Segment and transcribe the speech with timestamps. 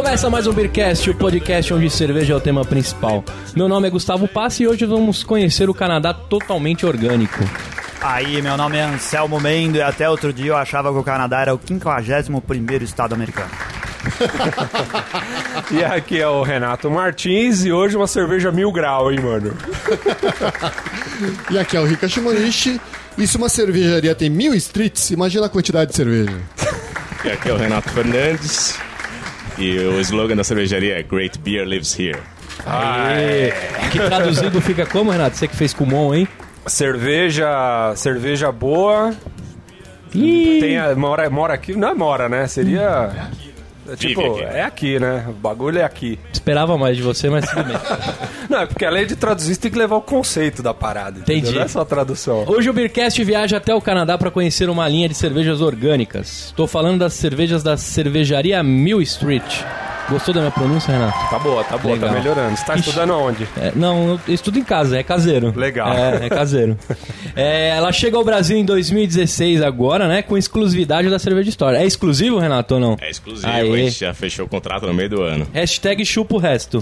[0.00, 3.22] Começa mais um Beercast, o podcast onde cerveja é o tema principal.
[3.54, 7.38] Meu nome é Gustavo Passi e hoje vamos conhecer o Canadá totalmente orgânico.
[8.00, 11.42] Aí, meu nome é Anselmo Mendo e até outro dia eu achava que o Canadá
[11.42, 13.50] era o 51º estado americano.
[15.70, 19.54] E aqui é o Renato Martins e hoje uma cerveja mil grau, hein, mano?
[21.50, 22.80] E aqui é o Rika Shimonishi.
[23.18, 26.40] E se uma cervejaria tem mil streets, imagina a quantidade de cerveja.
[27.22, 28.78] E aqui é o Renato Fernandes.
[29.60, 32.18] E o slogan da cervejaria é Great Beer Lives Here.
[32.64, 33.52] Aê.
[33.92, 35.36] Que traduzido fica como, Renato?
[35.36, 36.26] Você que fez Kumon, hein?
[36.66, 39.14] Cerveja, cerveja boa.
[40.14, 42.46] Ih, Tem a, mora, mora aqui, não é mora, né?
[42.46, 43.10] Seria
[43.88, 44.42] é tipo, aqui.
[44.42, 45.26] é aqui, né?
[45.28, 46.18] O bagulho é aqui.
[46.32, 47.76] esperava mais de você, mas tudo bem.
[48.48, 51.20] Não, é porque além de traduzir, você tem que levar o conceito da parada.
[51.20, 51.38] entendeu?
[51.38, 51.56] Entendi.
[51.56, 52.44] Não é só a tradução.
[52.46, 56.46] Hoje o Beercast viaja até o Canadá para conhecer uma linha de cervejas orgânicas.
[56.46, 59.62] Estou falando das cervejas da cervejaria Mill Street.
[60.10, 61.30] Gostou da minha pronúncia, Renato?
[61.30, 62.08] Tá boa, tá boa, Legal.
[62.10, 62.56] tá melhorando.
[62.56, 62.88] Você tá Ixi.
[62.88, 63.44] estudando onde?
[63.56, 65.52] É, não, eu estudo em casa, é caseiro.
[65.56, 65.92] Legal.
[65.92, 66.76] É, é caseiro.
[67.36, 70.20] É, ela chega ao Brasil em 2016 agora, né?
[70.20, 71.78] Com exclusividade da Cerveja História.
[71.78, 72.96] É exclusivo, Renato, ou não?
[73.00, 73.72] É exclusivo, Aê.
[73.72, 75.46] a gente já fechou o contrato no meio do ano.
[75.54, 76.80] Hashtag chupa o resto.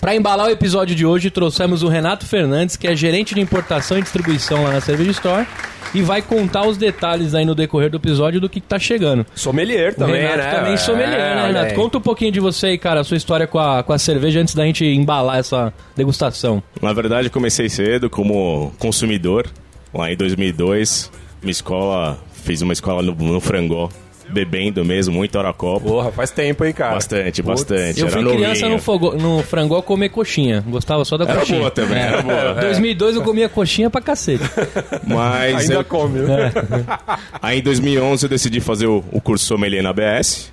[0.00, 3.98] Pra embalar o episódio de hoje, trouxemos o Renato Fernandes, que é gerente de importação
[3.98, 5.46] e distribuição lá na Cerveja Store,
[5.94, 9.26] e vai contar os detalhes aí no decorrer do episódio do que, que tá chegando.
[9.34, 10.54] Sommelier O também, Renato né?
[10.54, 11.66] também sommelier, né, olha Renato?
[11.66, 11.74] aí.
[11.74, 14.40] Conta um pouquinho de você aí, cara, a sua história com a, com a cerveja
[14.40, 16.62] antes da gente embalar essa degustação.
[16.80, 19.46] Na verdade, eu comecei cedo como consumidor.
[19.92, 21.10] Lá em 2002,
[21.42, 23.88] minha escola, fiz uma escola no, no Frangó,
[24.30, 25.88] bebendo mesmo, muito hora copo.
[25.88, 26.94] Porra, faz tempo, hein, cara?
[26.94, 28.00] Bastante, bastante.
[28.00, 28.70] Eu era fui criança novinho.
[28.70, 30.64] no, fogo, no frangó comer coxinha.
[30.66, 31.58] Gostava só da Era coxinha.
[31.58, 32.54] boa também, era boa.
[32.54, 34.44] 2002 eu comia coxinha pra cacete.
[35.06, 36.52] Mas Ainda eu- come, né?
[37.42, 40.52] Aí em 2011 eu decidi fazer o, o curso sommelier na ABS.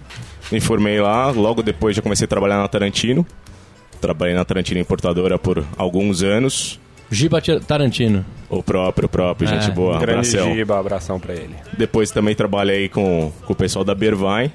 [0.52, 3.26] Me formei lá, logo depois já comecei a trabalhar na Tarantino.
[4.00, 6.80] Trabalhei na Tarantino Importadora por alguns anos.
[7.10, 8.26] Giba Tarantino.
[8.50, 10.54] O próprio, o próprio, gente É, boa, Grande abração.
[10.54, 11.56] Giba, abração pra ele.
[11.78, 14.52] Depois também trabalhei com, com o pessoal da Bervine.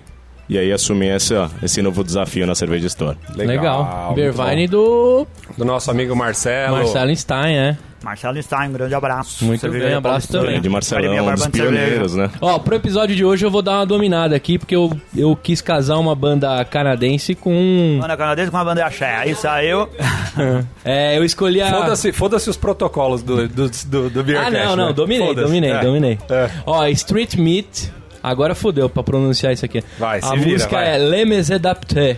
[0.48, 3.16] E aí assumi essa, esse novo desafio na Cerveja Store.
[3.34, 4.06] Legal.
[4.06, 5.26] muito Bervine do
[5.56, 6.76] Do nosso amigo Marcelo.
[6.76, 7.76] Marcelo Stein, é.
[8.04, 9.44] Marcelo Stein, um grande abraço.
[9.44, 10.60] Muito Cervejaria bem, abraço também.
[10.60, 11.80] De Marcelão, um dos Barbante Cerveja.
[11.82, 12.30] pioneiros, né?
[12.40, 15.60] Ó, pro episódio de hoje eu vou dar uma dominada aqui, porque eu, eu quis
[15.60, 17.98] casar uma banda canadense com.
[18.00, 19.14] Banda canadense com uma banda axé.
[19.16, 19.88] Aí saiu.
[20.84, 21.70] É, eu escolhi a.
[21.70, 24.92] Foda-se foda os protocolos do, do, do, do Ah, Beercast, não, não, né?
[24.94, 25.80] dominei, dominei, É.
[25.80, 26.18] dominei.
[26.30, 26.50] É.
[26.64, 27.92] Ó, Street Meat.
[28.22, 29.82] Agora fodeu pra pronunciar isso aqui.
[29.98, 30.94] Vai, A se vira, música vai.
[30.94, 32.16] é Le Mes Adapté.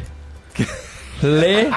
[1.26, 1.70] Le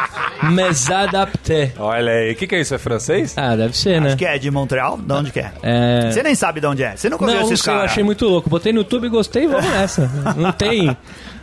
[0.51, 1.73] Mes Adapté.
[1.77, 2.75] Olha aí, o que, que é isso?
[2.75, 3.33] É francês?
[3.37, 4.07] Ah, deve ser, né?
[4.09, 4.97] Acho que é de Montreal.
[4.97, 5.51] De onde que é?
[5.63, 6.11] É.
[6.11, 6.95] Você nem sabe de onde é.
[6.95, 7.91] Você nunca Não, esses sei, eu caras.
[7.91, 8.49] achei muito louco.
[8.49, 10.09] Botei no YouTube, gostei e vamos nessa.
[10.35, 10.95] Não tem.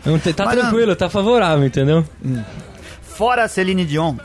[0.05, 2.05] Não tem tá Mas não- tranquilo, tá favorável, entendeu?
[3.03, 4.17] Fora a Celine Dion.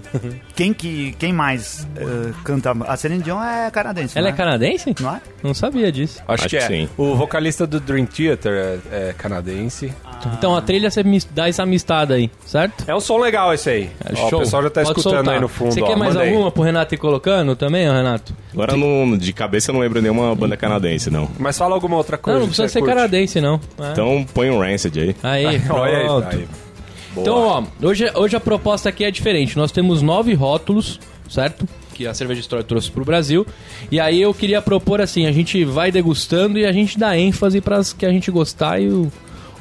[0.54, 2.72] quem, que, quem mais eh, canta?
[2.86, 4.16] A Celine Dion é canadense.
[4.18, 4.94] Ela não é canadense?
[5.00, 5.20] Não é?
[5.42, 6.20] Não sabia disso.
[6.26, 6.66] Acho, Acho que é.
[6.66, 6.88] sim.
[6.96, 9.92] O vocalista do Dream Theater é, é canadense.
[10.38, 11.02] Então a trilha você
[11.34, 12.84] dá essa mistada aí, certo?
[12.86, 13.90] É um som legal esse aí.
[14.04, 15.34] É, Ó, o pessoal já tá Pode escutando soltar.
[15.34, 15.72] aí no fundo.
[15.72, 15.86] Você ó.
[15.86, 16.30] quer mais Manda aí.
[16.32, 18.34] alguma pro Renato ir colocando também, ó, Renato?
[18.52, 21.28] Agora, não, de cabeça, eu não lembro nenhuma banda canadense, não.
[21.38, 22.38] Mas fala alguma outra coisa.
[22.38, 22.94] Não, não precisa ser curte.
[22.94, 23.60] canadense, não.
[23.80, 23.92] É.
[23.92, 25.16] Então põe um Rancid aí.
[25.22, 26.28] Aí, Olha aí, pronto.
[26.28, 26.48] aí.
[27.14, 27.22] Boa.
[27.22, 29.56] Então, ó, hoje, hoje a proposta aqui é diferente.
[29.56, 31.68] Nós temos nove rótulos, certo?
[31.94, 33.46] Que a Cerveja História trouxe pro Brasil.
[33.90, 37.60] E aí eu queria propor assim: a gente vai degustando e a gente dá ênfase
[37.60, 39.12] para as que a gente gostar e o,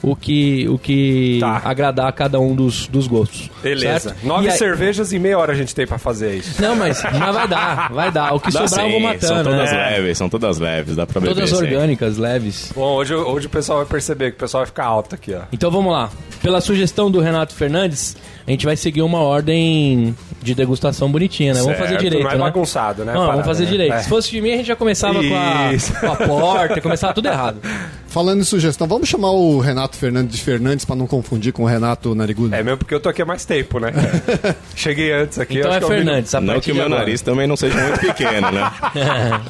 [0.03, 1.61] o que, o que Tá.
[1.65, 3.49] agradar a cada um dos, dos gostos.
[3.61, 4.09] Beleza.
[4.11, 4.25] certo?
[4.25, 6.61] Nove E aí- cervejas e meia hora a gente tem pra fazer isso.
[6.61, 8.33] Não, mas, mas vai dar, vai dar.
[8.33, 9.27] O que Dá sobrar eu vou sim, matando.
[9.27, 9.89] São todas né?
[9.89, 11.55] leves, são todas leves, dá pra beber Todas sim.
[11.57, 12.71] orgânicas, leves.
[12.75, 15.41] Bom, hoje, hoje o pessoal vai perceber que o pessoal vai ficar alto aqui, ó.
[15.51, 16.09] Então vamos lá.
[16.41, 21.61] Pela sugestão do Renato Fernandes, a gente vai seguir uma ordem de degustação bonitinha, né?
[21.61, 22.39] Vamos fazer Certo, direito, Não é né?
[22.39, 23.13] bagunçado, né?
[23.13, 23.71] Não, vamos Parada, fazer né?
[23.71, 23.93] direito.
[23.93, 23.99] É.
[24.03, 27.27] Se fosse de mim, a gente já começava com a, com a porta, começava tudo
[27.27, 27.59] errado.
[28.07, 31.65] Falando em sugestão, vamos chamar o Renato Fernandes de Fernandes pra não confundir com o
[31.65, 32.53] Renato Narigudo.
[32.55, 33.91] É mesmo porque eu tô aqui há mais tempo, né?
[34.75, 35.59] Cheguei antes aqui.
[35.59, 36.35] Então acho é que vi- Fernandes.
[36.35, 36.99] a Não que o meu agora.
[37.01, 38.71] nariz também não seja muito pequeno, né?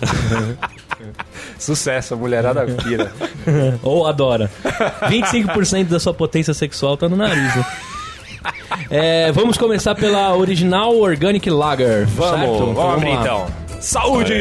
[1.57, 3.11] Sucesso, a mulherada pira.
[3.81, 4.49] Ou adora.
[5.03, 7.65] 25% da sua potência sexual tá no nariz, né?
[8.93, 12.05] É, vamos começar pela original Organic Lager.
[12.07, 12.73] Vamos, certo?
[12.73, 13.21] vamos abrir lá.
[13.21, 13.47] então.
[13.79, 14.33] Saúde!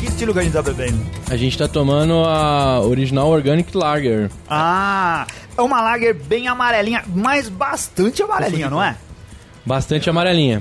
[0.00, 0.98] Que estilo que a gente tá bebendo?
[1.30, 4.28] A gente tá tomando a original Organic Lager.
[4.50, 5.24] Ah,
[5.56, 8.96] é uma lager bem amarelinha, mas bastante amarelinha, não é?
[9.64, 10.60] Bastante amarelinha.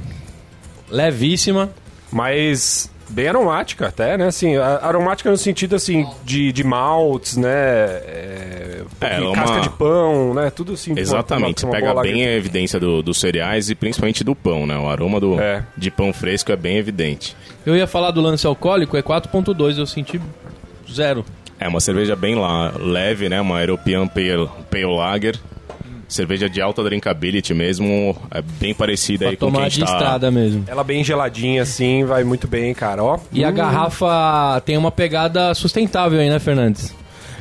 [0.89, 1.69] Levíssima.
[2.11, 4.27] Mas bem aromática até, né?
[4.27, 7.49] Assim, aromática no sentido, assim, de, de maltes, né?
[7.49, 10.49] É, É, uma- casca de pão, né?
[10.49, 10.93] Tudo assim.
[10.97, 14.65] Exatamente, uma- uma você pega bem a evidência do- dos cereais e principalmente do pão,
[14.65, 14.77] né?
[14.77, 15.63] O aroma do, É.
[15.77, 17.35] de pão fresco é bem evidente.
[17.65, 20.19] Eu ia falar do lance alcoólico, é 4.2, eu senti
[20.91, 21.25] zero.
[21.59, 23.41] É uma cerveja bem lá, leve, né?
[23.41, 25.35] Uma European Pale, Pale Lager.
[26.07, 29.69] Cerveja de alta drinkability mesmo, é bem parecida Pra aí com o que a tomar
[29.69, 29.91] gente de tá...
[29.91, 30.63] estrada mesmo.
[30.67, 33.03] Ela bem geladinha, assim, vai muito bem, cara.
[33.03, 33.19] Ó.
[33.31, 36.95] E a garrafa tem uma pegada sustentável aí, né, Fernandes?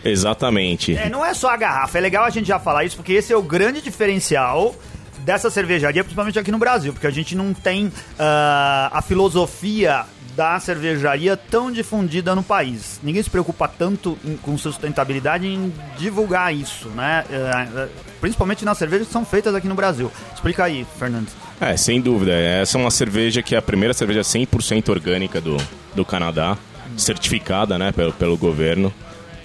[0.04, 0.96] Exatamente.
[0.96, 3.32] É, não é só a garrafa, é legal a gente já falar isso, porque esse
[3.32, 4.74] é o grande diferencial
[5.20, 10.04] dessa cervejaria, principalmente aqui no Brasil, porque a gente não tem ah, a filosofia
[10.36, 13.00] da cervejaria tão difundida no país.
[13.02, 17.24] Ninguém se preocupa tanto em- com sustentabilidade em divulgar isso, né?
[17.30, 17.88] Eh, eh,
[18.20, 20.12] principalmente nas cervejas que são feitas aqui no Brasil.
[20.34, 21.34] Explica aí, Fernandes.
[21.58, 22.32] É, sem dúvida.
[22.32, 25.56] Essa é uma cerveja que é a primeira cerveja 100% orgânica do,
[25.94, 26.58] do Canadá,
[26.98, 28.92] certificada né, pelo, pelo governo.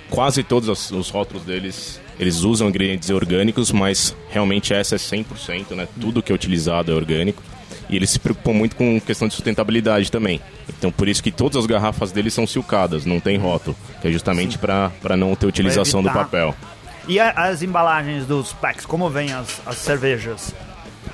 [0.10, 5.72] Quase todos os, os rótulos deles, eles usam ingredientes orgânicos, mas realmente essa é 100%,
[5.74, 5.88] né?
[6.02, 7.42] Tudo que é utilizado é orgânico.
[7.92, 10.40] E eles se preocupam muito com questão de sustentabilidade também.
[10.70, 14.12] Então, por isso que todas as garrafas deles são silcadas, não tem rótulo, que é
[14.12, 16.56] justamente para não ter utilização do papel.
[17.08, 20.56] E a- as embalagens dos packs, como vêm as, as cervejas?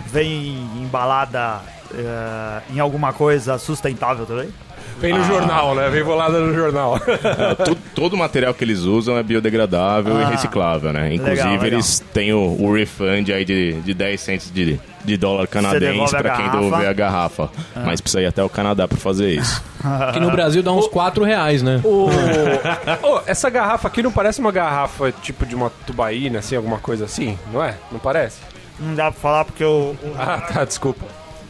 [0.05, 1.61] Vem embalada
[1.93, 4.49] eh, em alguma coisa sustentável também?
[4.99, 5.89] Vem no jornal, né?
[5.89, 6.97] Vem volada no jornal.
[7.07, 11.13] É, todo o material que eles usam é biodegradável Ah, e reciclável, né?
[11.13, 11.67] Inclusive, legal, legal.
[11.67, 16.31] eles têm o, o refund aí de, de 10 centos de, de dólar canadense para
[16.35, 16.45] quem.
[16.45, 16.49] Ah.
[16.49, 17.49] devolver a garrafa.
[17.75, 19.61] Mas precisa ir até o Canadá para fazer isso.
[20.13, 21.79] Que no Brasil dá uns 4 reais, né?
[21.83, 22.07] O...
[23.05, 27.05] Ô, essa garrafa aqui não parece uma garrafa tipo de uma tubaína, assim, alguma coisa
[27.05, 27.37] assim?
[27.53, 27.75] Não é?
[27.91, 28.39] Não parece?
[28.79, 31.05] Não dá pra falar porque o- Ah, tá, desculpa.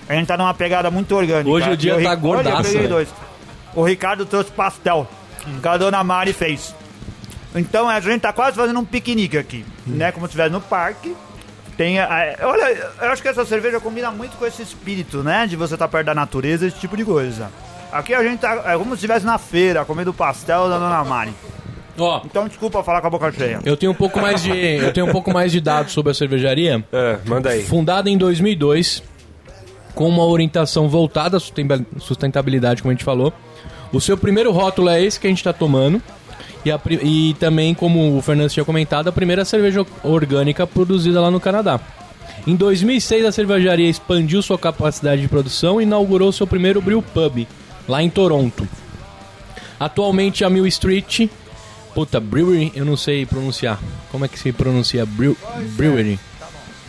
[0.09, 1.49] a gente tá numa pegada muito orgânica.
[1.49, 2.87] Hoje o dia E tá Ri- Olha, eu gordaço, peguei né?
[2.89, 3.07] dois.
[3.75, 5.07] O Ricardo trouxe pastel,
[5.61, 6.73] que a dona Mari fez.
[7.55, 10.11] Então a gente tá quase fazendo um piquenique aqui, né?
[10.11, 11.15] Como se estivesse no parque.
[11.75, 15.45] Tem, olha, eu acho que essa cerveja combina muito com esse espírito, né?
[15.47, 17.49] De você estar perto da natureza, esse tipo de coisa.
[17.91, 21.33] Aqui a gente tá é como se estivesse na feira, comendo pastel da dona Mari.
[21.99, 23.59] Ó, Então desculpa falar com a boca cheia.
[23.65, 26.15] eu tenho um pouco mais de, eu tenho um pouco mais de dados sobre a
[26.15, 26.83] cervejaria.
[26.91, 27.63] É, manda aí.
[27.63, 29.01] Fundada em 2002,
[29.95, 33.33] com uma orientação voltada à susten- sustentabilidade, como a gente falou.
[33.91, 36.01] O seu primeiro rótulo é esse que a gente está tomando.
[36.65, 41.31] E, a e também, como o Fernando tinha comentado, a primeira cerveja orgânica produzida lá
[41.31, 41.79] no Canadá.
[42.45, 47.47] Em 2006, a cervejaria expandiu sua capacidade de produção e inaugurou seu primeiro brew pub,
[47.87, 48.67] lá em Toronto.
[49.79, 51.27] Atualmente, a Mill Street...
[51.93, 53.79] Puta, Brewery, eu não sei pronunciar.
[54.11, 55.03] Como é que se pronuncia?
[55.03, 55.35] Brew,
[55.75, 56.19] brewery.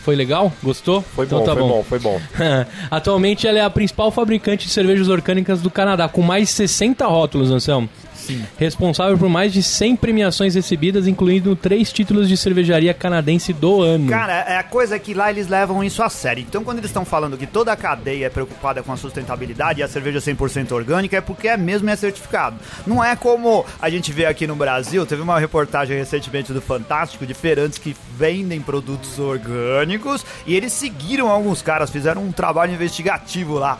[0.09, 0.51] Foi legal?
[0.63, 1.03] Gostou?
[1.03, 2.19] Foi Então bom, tá foi bom, foi bom.
[2.91, 7.07] Atualmente ela é a principal fabricante de cervejas orgânicas do Canadá, com mais de 60
[7.07, 7.91] rótulos, Anselmo.
[8.29, 8.45] Sim.
[8.59, 14.11] Responsável por mais de 100 premiações recebidas, incluindo três títulos de cervejaria canadense do ano.
[14.11, 16.45] Cara, é a coisa que lá eles levam isso a sério.
[16.47, 19.83] Então, quando eles estão falando que toda a cadeia é preocupada com a sustentabilidade e
[19.83, 22.57] a cerveja 100% orgânica, é porque é mesmo é certificado.
[22.87, 25.07] Não é como a gente vê aqui no Brasil.
[25.07, 31.29] Teve uma reportagem recentemente do Fantástico de feirantes que vendem produtos orgânicos e eles seguiram
[31.29, 33.79] alguns caras, fizeram um trabalho investigativo lá.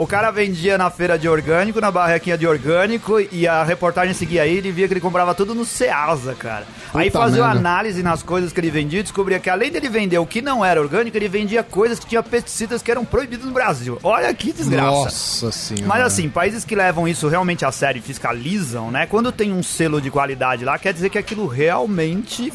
[0.00, 4.46] O cara vendia na feira de orgânico, na barraquinha de orgânico, e a reportagem seguia
[4.46, 6.66] ele e via que ele comprava tudo no Ceasa, cara.
[6.94, 9.90] Aí Puta fazia uma análise nas coisas que ele vendia e descobria que além dele
[9.90, 13.44] vender o que não era orgânico, ele vendia coisas que tinham pesticidas que eram proibidos
[13.44, 13.98] no Brasil.
[14.02, 14.90] Olha que desgraça.
[14.90, 15.86] Nossa senhora.
[15.86, 19.04] Mas assim, países que levam isso realmente a sério e fiscalizam, né?
[19.04, 22.50] Quando tem um selo de qualidade lá, quer dizer que aquilo realmente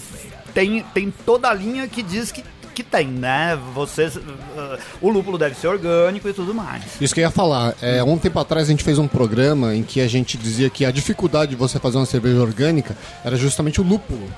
[0.55, 2.41] tem, tem toda a linha que diz que,
[2.75, 3.57] que tem, né?
[3.73, 6.83] Você, uh, o lúpulo deve ser orgânico e tudo mais.
[6.99, 7.73] Isso que eu ia falar.
[7.81, 10.85] É, um tempo atrás a gente fez um programa em que a gente dizia que
[10.85, 14.29] a dificuldade de você fazer uma cerveja orgânica era justamente o lúpulo.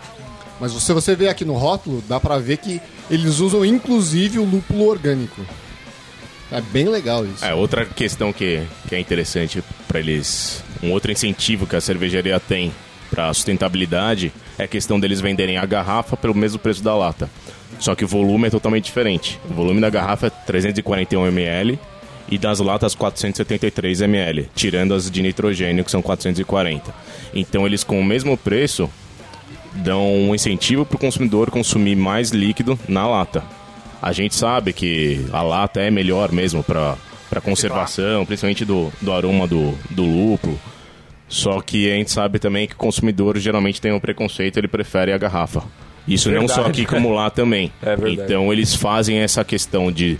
[0.59, 4.45] Mas se você vê aqui no rótulo, dá pra ver que eles usam inclusive o
[4.45, 5.41] lúpulo orgânico.
[6.51, 7.43] É bem legal isso.
[7.43, 12.39] É, outra questão que, que é interessante para eles, um outro incentivo que a cervejaria
[12.39, 12.71] tem
[13.09, 17.29] para sustentabilidade é a questão deles venderem a garrafa pelo mesmo preço da lata.
[17.79, 19.39] Só que o volume é totalmente diferente.
[19.49, 21.79] O volume da garrafa é 341 ml
[22.29, 26.93] e das latas 473 ml, tirando as de nitrogênio que são 440.
[27.33, 28.89] Então eles com o mesmo preço
[29.73, 33.43] dão um incentivo para o consumidor consumir mais líquido na lata.
[34.01, 36.97] A gente sabe que a lata é melhor mesmo para
[37.43, 40.59] conservação, principalmente do, do aroma do, do lúpulo.
[41.27, 45.11] Só que a gente sabe também que o consumidor geralmente tem um preconceito, ele prefere
[45.11, 45.63] a garrafa.
[46.07, 46.81] Isso não só Verdade.
[46.81, 47.71] aqui como lá também.
[47.81, 48.21] É verdade.
[48.33, 50.17] Então eles fazem essa questão de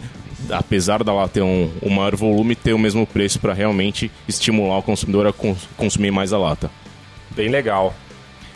[0.49, 4.77] apesar da lá ter um, um maior volume, ter o mesmo preço para realmente estimular
[4.77, 6.69] o consumidor a cons- consumir mais a lata.
[7.35, 7.93] Bem legal.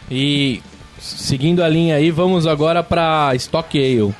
[0.09, 0.61] E
[0.99, 4.13] seguindo a linha aí, vamos agora pra Stock Ale.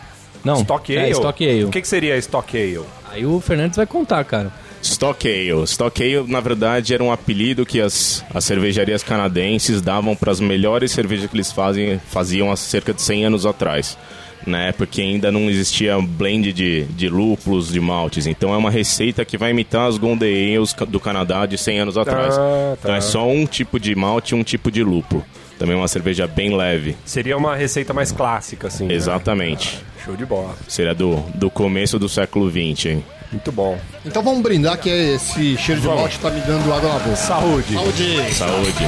[0.44, 1.08] Não, Stock Ale?
[1.08, 1.65] É, Stock Ale.
[1.65, 2.82] O que, que seria Stock Ale?
[3.12, 4.51] Aí o Fernandes vai contar, cara.
[4.81, 5.63] Stock Ale.
[5.63, 10.39] Stock Ale, na verdade, era um apelido que as, as cervejarias canadenses davam para as
[10.39, 13.97] melhores cervejas que eles fazem, faziam há cerca de 100 anos atrás.
[14.45, 18.25] Né, porque ainda não existia blend de, de lúpulos, de maltes.
[18.25, 21.95] Então é uma receita que vai imitar as Golden Ales do Canadá de 100 anos
[21.95, 22.35] atrás.
[22.35, 22.75] tá.
[22.79, 25.23] Então é só um tipo de malte e um tipo de lúpulo.
[25.59, 26.95] Também é uma cerveja bem leve.
[27.05, 28.88] Seria uma receita mais clássica, assim.
[28.88, 28.95] né?
[28.95, 29.77] Exatamente.
[30.03, 30.55] Show de bola.
[30.67, 32.85] Seria do, do começo do século XX.
[32.88, 33.05] hein?
[33.31, 33.79] Muito bom.
[34.05, 37.15] Então vamos brindar que esse cheiro de malte tá me dando água na boca.
[37.15, 37.73] Saúde.
[37.73, 38.33] Saúde!
[38.35, 38.85] Saúde.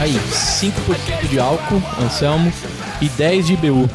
[0.00, 2.52] Aí, 5% de álcool, Anselmo,
[3.00, 3.88] e 10 de IBU.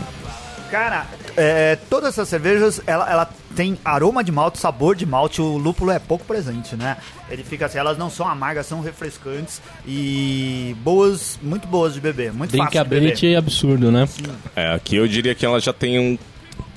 [0.71, 1.05] Cara,
[1.37, 5.91] é, todas essas cervejas, ela, ela tem aroma de malte, sabor de malte, o lúpulo
[5.91, 6.97] é pouco presente, né?
[7.29, 12.31] Ele fica assim, elas não são amargas, são refrescantes e boas, muito boas de beber,
[12.33, 13.33] muito fácil de Drinkability beber.
[13.33, 14.07] é absurdo, né?
[14.55, 16.17] É, aqui eu diria que ela já tem um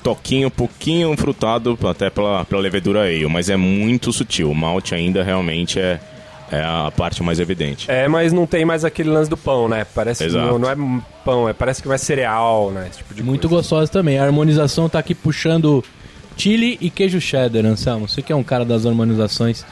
[0.01, 4.51] toquinho um pouquinho frutado até pela, pela levedura ale, mas é muito sutil.
[4.51, 5.99] O malte ainda realmente é,
[6.51, 7.89] é a parte mais evidente.
[7.89, 9.85] É, mas não tem mais aquele lance do pão, né?
[9.95, 10.75] Parece não, não é
[11.23, 12.87] pão, é, parece que vai cereal, né?
[12.89, 13.61] Esse tipo de Muito coisa.
[13.61, 14.19] gostosa também.
[14.19, 15.83] A harmonização tá aqui puxando
[16.37, 18.07] chili e queijo cheddar, Anselmo.
[18.07, 19.63] Você que é um cara das harmonizações.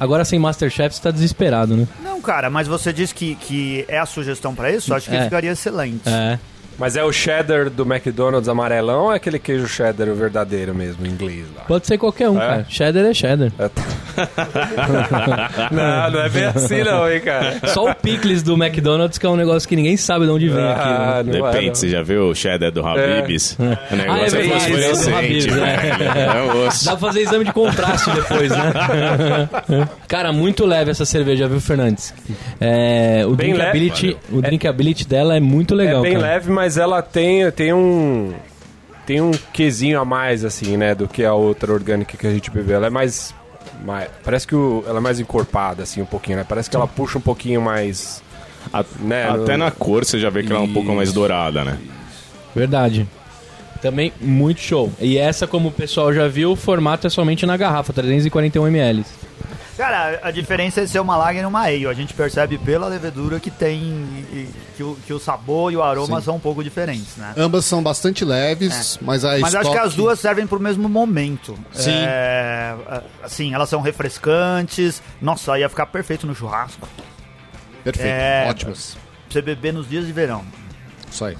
[0.00, 1.86] Agora sem Masterchef você tá desesperado, né?
[2.02, 4.92] Não, cara, mas você disse que, que é a sugestão pra isso?
[4.92, 5.24] Acho que É.
[5.24, 6.08] ficaria excelente.
[6.08, 6.38] É.
[6.82, 11.06] Mas é o cheddar do McDonald's amarelão ou é aquele queijo cheddar o verdadeiro mesmo,
[11.06, 11.62] em inglês lá?
[11.62, 12.66] Pode ser qualquer um, cara.
[12.68, 13.52] Cheddar é cheddar.
[13.56, 13.70] É,
[15.70, 17.60] não, não é bem assim não, hein, cara.
[17.68, 20.64] Só o picles do McDonald's que é um negócio que ninguém sabe de onde vem
[20.64, 20.88] aqui.
[20.88, 20.96] né?
[20.98, 21.74] Ah, é, Depende, não.
[21.76, 23.56] você já viu o cheddar do Habib's?
[23.58, 25.76] O Ah, é negócio é, verdade, é do fosforescente, Habib's, né?
[25.76, 26.04] velho.
[26.18, 26.84] É osso.
[26.84, 28.72] Dá pra fazer exame de contraste depois, né?
[30.08, 32.12] Cara, muito leve essa cerveja, viu, Fernandes?
[32.60, 36.26] É, o Bem drinkability, leve, o drinkability dela é muito legal, é bem cara.
[36.26, 38.32] leve, mas ela tem, tem um
[39.06, 42.50] tem um quesinho a mais assim, né, do que a outra orgânica que a gente
[42.50, 42.76] bebeu.
[42.76, 43.34] Ela é mais,
[43.84, 46.46] mais parece que o- ela é mais encorpada assim um pouquinho, né?
[46.48, 48.22] Parece que ela puxa um pouquinho mais
[48.72, 51.08] A- né, Até no- na cor você já vê que ela é um pouco mais
[51.08, 51.14] Isso.
[51.18, 51.78] dourada, né?
[52.54, 53.08] Verdade.
[53.80, 54.92] Também muito show.
[55.00, 59.04] E essa, como o pessoal já viu, o formato é somente na garrafa, 341 ml.
[59.76, 61.86] Cara, a diferença é ser uma lager e uma ale.
[61.86, 64.06] A gente percebe pela levedura que tem
[64.76, 67.32] que o, que o sabor e o aroma são um pouco diferentes, né?
[67.36, 71.58] Ambas são bastante leves, mas a Mas acho que as duas servem pro mesmo momento.
[71.72, 71.90] Sim.
[71.94, 72.74] É,
[73.22, 75.02] assim, elas são refrescantes.
[75.20, 76.86] Nossa, ia ficar perfeito no churrasco.
[77.82, 78.46] Perfeito, É.
[78.48, 78.94] ótimas.
[78.94, 80.44] Pra você beber nos dias de verão.
[81.10, 81.36] Isso aí.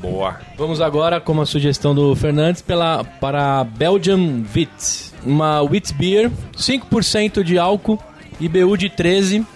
[0.00, 0.38] boa.
[0.56, 5.11] Vamos agora, como a sugestão do Fernandes, pela, para Belgian Wit.
[5.24, 7.98] Uma Wit Beer, 5% de álcool,
[8.40, 9.46] IBU de 13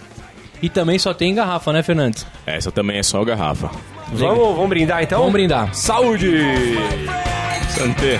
[0.61, 2.25] e também só tem em garrafa, né, Fernandes?
[2.45, 3.69] Essa também é só garrafa.
[4.13, 5.19] Vamos, vamos brindar então?
[5.19, 5.73] Vamos brindar.
[5.73, 6.31] Saúde!
[7.69, 8.19] Santé.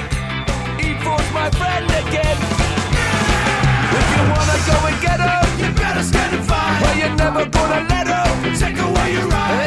[8.60, 9.67] Take away your.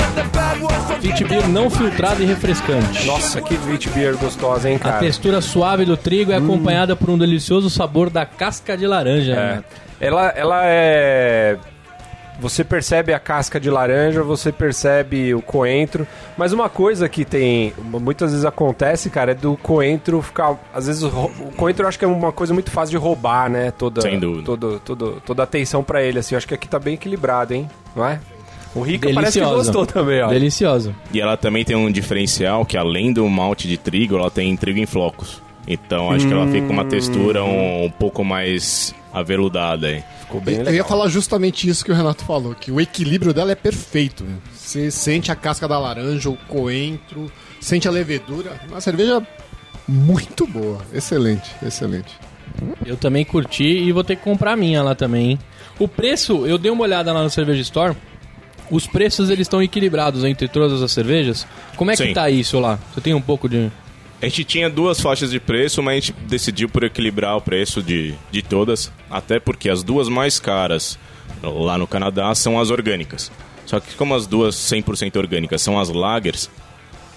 [1.02, 3.06] Wit Beer não filtrada e refrescante.
[3.06, 4.98] Nossa, que wheat beer gostosa, hein, A cara?
[4.98, 9.32] textura suave do trigo é acompanhada por um delicioso sabor da casca de laranja.
[9.32, 9.36] É.
[9.36, 9.64] né?
[10.00, 11.56] Ela, ela é.
[12.38, 16.06] Você percebe a casca de laranja, você percebe o coentro,
[16.38, 21.02] mas uma coisa que tem muitas vezes acontece, cara, é do coentro ficar, às vezes
[21.02, 23.70] o ro- o coentro eu acho que é uma coisa muito fácil de roubar, né?
[23.70, 24.44] Toda Sem dúvida.
[24.46, 26.34] todo, todo, toda a atenção pra ele assim.
[26.34, 27.68] Eu acho que aqui tá bem equilibrado, hein?
[27.94, 28.18] Não é?
[28.74, 30.28] O Rica parece que gostou também, ó.
[30.28, 30.94] Deliciosa.
[31.12, 34.78] E ela também tem um diferencial que além do malte de trigo, ela tem trigo
[34.78, 35.42] em flocos.
[35.66, 40.02] Então acho que ela fica com uma textura um, um pouco mais aveludada aí.
[40.20, 40.74] Ficou bem Eu legal.
[40.74, 44.24] ia falar justamente isso que o Renato falou, que o equilíbrio dela é perfeito.
[44.52, 48.52] Você sente a casca da laranja, o coentro, sente a levedura.
[48.68, 49.20] Uma cerveja
[49.86, 50.78] muito boa.
[50.94, 52.12] Excelente, excelente.
[52.86, 55.38] Eu também curti e vou ter que comprar a minha lá também, hein?
[55.78, 57.96] O preço, eu dei uma olhada lá no Cerveja Store.
[58.70, 61.46] Os preços eles estão equilibrados entre todas as cervejas.
[61.76, 62.14] Como é que Sim.
[62.14, 62.78] tá isso lá?
[62.94, 63.70] Você tem um pouco de.
[64.22, 67.82] A gente tinha duas faixas de preço, mas a gente decidiu por equilibrar o preço
[67.82, 70.98] de, de todas, até porque as duas mais caras
[71.42, 73.32] lá no Canadá são as orgânicas.
[73.64, 76.50] Só que como as duas 100% orgânicas são as lagers,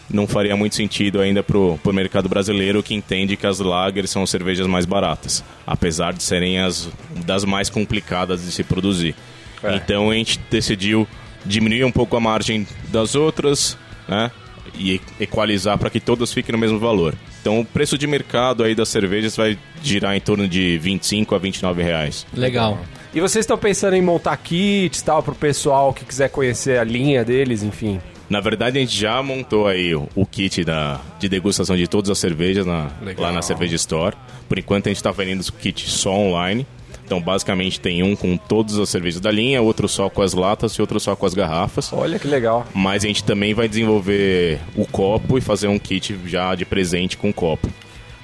[0.10, 4.25] não faria muito sentido ainda pro, pro mercado brasileiro que entende que as lagers são
[4.25, 6.89] cervejas mais baratas, apesar de serem as
[7.25, 9.15] das mais complicadas de se produzir.
[9.63, 9.75] É.
[9.75, 11.07] Então a gente decidiu
[11.45, 14.31] diminuir um pouco a margem das outras, né?
[14.75, 17.13] E equalizar para que todas fiquem no mesmo valor.
[17.41, 21.38] Então o preço de mercado aí das cervejas vai girar em torno de 25 a
[21.38, 22.25] 29 reais.
[22.33, 22.79] Legal.
[23.13, 27.23] E vocês estão pensando em montar kits tal pro pessoal que quiser conhecer a linha
[27.23, 28.00] deles, enfim.
[28.29, 32.09] Na verdade, a gente já montou aí o, o kit da, de degustação de todas
[32.09, 34.15] as cervejas na- lá na Cerveja Store.
[34.50, 36.65] Por enquanto, a gente está vendendo o kit só online.
[37.13, 40.72] Então, basicamente, tem um com todas as cervejas da linha, outro só com as latas
[40.74, 41.93] e outro só com as garrafas.
[41.93, 42.65] Olha que legal.
[42.74, 47.15] Mas a gente também vai desenvolver o copo e fazer um kit já de presente
[47.15, 47.70] com copo.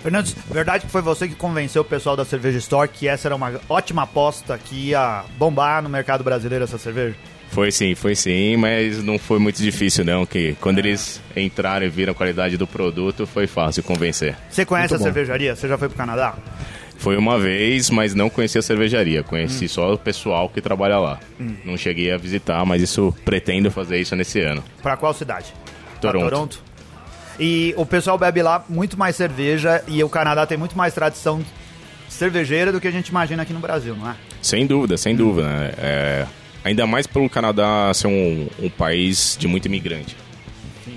[0.02, 3.36] Fernandes, verdade que foi você que convenceu o pessoal da Cerveja Store que essa era
[3.36, 7.16] uma ótima aposta que ia bombar no mercado brasileiro essa cerveja?
[7.52, 11.90] Foi sim, foi sim, mas não foi muito difícil não, que quando eles entraram e
[11.90, 14.36] viram a qualidade do produto, foi fácil convencer.
[14.50, 15.14] Você conhece Muito a bom.
[15.14, 15.56] cervejaria?
[15.56, 16.36] Você já foi pro Canadá?
[17.00, 19.24] Foi uma vez, mas não conheci a cervejaria.
[19.24, 21.20] Conheci só o pessoal que trabalha lá.
[21.64, 24.62] Não cheguei a visitar, mas isso pretendo fazer isso nesse ano.
[24.84, 25.54] Pra qual cidade?
[26.02, 26.30] Pra Toronto.
[26.30, 26.64] Toronto.
[27.40, 31.42] E o pessoal bebe lá muito mais cerveja e o Canadá tem muito mais tradição
[32.10, 34.16] cervejeira do que a gente imagina aqui no Brasil, não é?
[34.42, 35.48] Sem dúvida, sem dúvida.
[35.48, 35.72] né?
[35.78, 36.26] É,
[36.66, 40.18] ainda mais pelo Canadá ser um, um país de muito imigrante.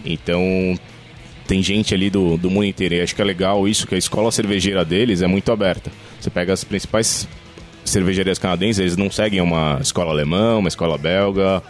[0.05, 0.77] Então,
[1.53, 2.95] tem gente ali do, do mundo inteiro.
[2.95, 5.93] E acho que é legal isso, que a escola cervejeira deles é muito aberta.
[6.19, 7.29] Você pega as principais
[7.85, 11.63] cervejarias canadenses, eles não seguem uma escola alemã, uma escola belga,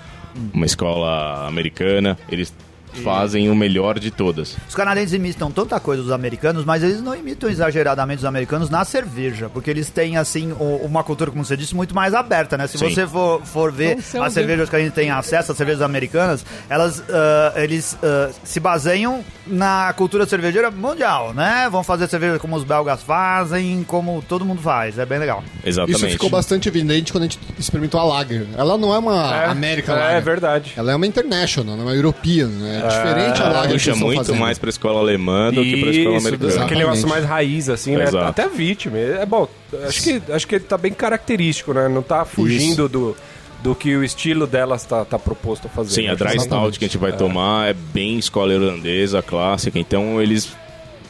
[0.54, 2.16] uma escola americana.
[2.30, 2.54] Eles
[3.00, 4.56] fazem o melhor de todas.
[4.68, 8.84] Os canadenses imitam tanta coisa dos americanos, mas eles não imitam exageradamente os americanos na
[8.84, 12.66] cerveja, porque eles têm, assim, o- uma cultura, como você disse, muito mais aberta, né?
[12.66, 12.90] Se Sim.
[12.90, 17.02] você for, for ver as cervejas que a gente tem acesso, as cervejas americanas, elas,
[17.08, 21.68] ah, eles ah, se baseiam na cultura cervejeira mundial, né?
[21.70, 25.42] Vão fazer cerveja como os belgas fazem, como todo mundo faz, é bem legal.
[25.64, 25.96] Exatamente.
[25.96, 28.46] Isso ficou bastante evidente quando a gente experimentou a Lager.
[28.56, 30.16] Ela não é uma América é, Lager.
[30.16, 30.72] É verdade.
[30.76, 32.50] Ela é uma international, uma European.
[32.66, 34.38] É diferente a Lager que Puxa muito fazendo.
[34.40, 36.64] mais pra escola alemã do que pra escola Isso, americana.
[36.64, 38.04] aquele negócio mais raiz, assim, né?
[38.04, 38.26] Exato.
[38.28, 38.98] Até vítima.
[38.98, 39.48] É bom,
[39.86, 41.88] acho que, acho que ele tá bem característico, né?
[41.88, 43.16] Não tá fugindo do,
[43.62, 45.90] do que o estilo delas tá, tá proposto a fazer.
[45.90, 46.44] Sim, a Dry Exatamente.
[46.46, 50.52] Stout que a gente vai tomar é bem escola irlandesa, clássica, então eles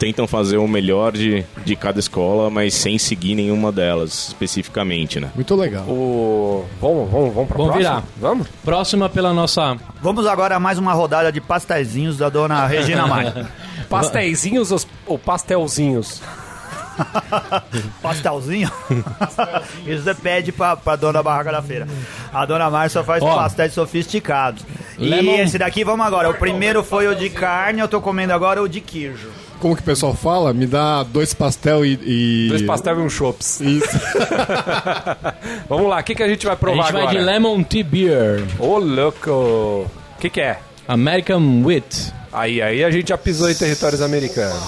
[0.02, 5.30] tentam fazer o melhor de, de cada escola, mas sem seguir nenhuma delas especificamente, né?
[5.32, 5.84] Muito legal.
[5.84, 6.64] O...
[6.80, 8.00] Vamos, vamos, vamos pra Vamos próxima?
[8.00, 8.02] virar.
[8.16, 8.48] Vamos?
[8.64, 9.76] Próxima pela nossa.
[10.02, 13.48] Vamos agora a mais uma rodada de pastéisinhos da dona Regina Maia.
[13.88, 14.72] Pastéisinhos
[15.06, 16.20] ou- pastelzinhos?
[18.02, 18.70] Pastelzinho?
[19.86, 21.86] Isso você pede pra, pra dona Barraca da Feira.
[22.32, 23.36] A dona Márcia faz Ó.
[23.36, 24.64] pastéis sofisticados.
[24.98, 26.28] E Lemon- esse daqui, vamos agora.
[26.28, 29.30] O primeiro foi o de carne, eu tô comendo agora o de queijo.
[29.62, 30.52] Como que o pessoal fala?
[30.52, 31.96] Me dá dois pastel e...
[32.02, 32.48] e...
[32.48, 33.60] Dois pastel e um chops.
[33.60, 33.96] Isso.
[35.70, 37.16] Vamos lá, o que, que a gente vai A provar gente vai agora?
[37.16, 38.44] de Lemon Tea Beer.
[38.58, 39.30] Ô, louco!
[39.30, 40.58] O que, que é?
[40.88, 42.12] American Wit.
[42.32, 44.58] Aí, aí a gente já pisou em territórios americanos.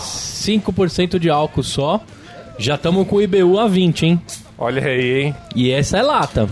[0.46, 2.00] 5% de álcool só.
[2.56, 4.22] Já estamos com o IBU a 20, hein?
[4.56, 5.36] Olha aí, hein?
[5.56, 6.48] E essa é lata.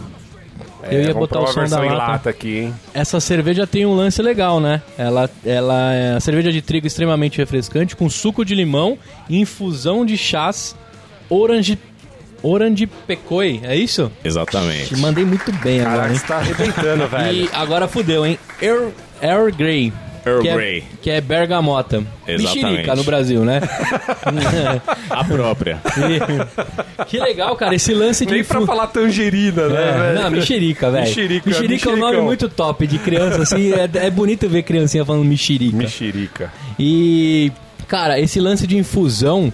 [0.90, 1.94] Eu É, ia vamos botar o som da lata.
[1.96, 2.74] lata aqui, hein?
[2.92, 4.82] Essa cerveja tem um lance legal, né?
[4.98, 10.04] Ela, ela é a cerveja de trigo extremamente refrescante, com suco de limão e infusão
[10.04, 10.74] de chás
[11.30, 11.78] orange,
[12.42, 14.10] orange pecoi, é isso?
[14.24, 14.88] Exatamente.
[14.88, 16.18] Te mandei muito bem agora, Caraca, hein?
[16.18, 17.36] você tá arrebentando, velho.
[17.44, 18.38] E agora fudeu, hein?
[18.60, 18.88] Earl,
[19.22, 19.92] Earl Grey.
[20.24, 20.78] Earl que Grey.
[20.78, 22.04] É, que é bergamota.
[22.26, 22.64] Exatamente.
[22.64, 23.60] Mexerica no Brasil, né?
[25.10, 25.80] A própria.
[25.98, 27.74] E- que legal, cara.
[27.74, 28.32] Esse lance de...
[28.32, 31.04] Nem pra falar tangerina, né, É, não, mexerica, velho.
[31.04, 33.72] Mexerica, Mexerica é um nome muito top de criança, assim.
[33.72, 35.76] É, é bonito ver criancinha falando mexerica.
[35.76, 36.52] Mexerica.
[36.78, 37.50] E,
[37.88, 39.52] cara, esse lance de infusão,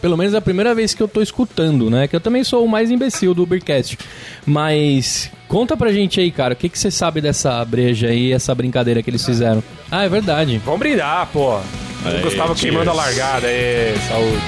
[0.00, 2.06] pelo menos é a primeira vez que eu tô escutando, né?
[2.08, 3.98] Que eu também sou o mais imbecil do Ubercast.
[4.44, 8.54] Mas conta pra gente aí, cara, o que, que você sabe dessa breja aí, essa
[8.54, 9.62] brincadeira que eles fizeram?
[9.90, 10.58] Ah, é verdade.
[10.64, 11.56] Vamos brindar, pô.
[12.04, 12.60] Aí, O Gustavo cheers.
[12.60, 13.46] queimando a largada.
[13.46, 14.42] Aí, saúde.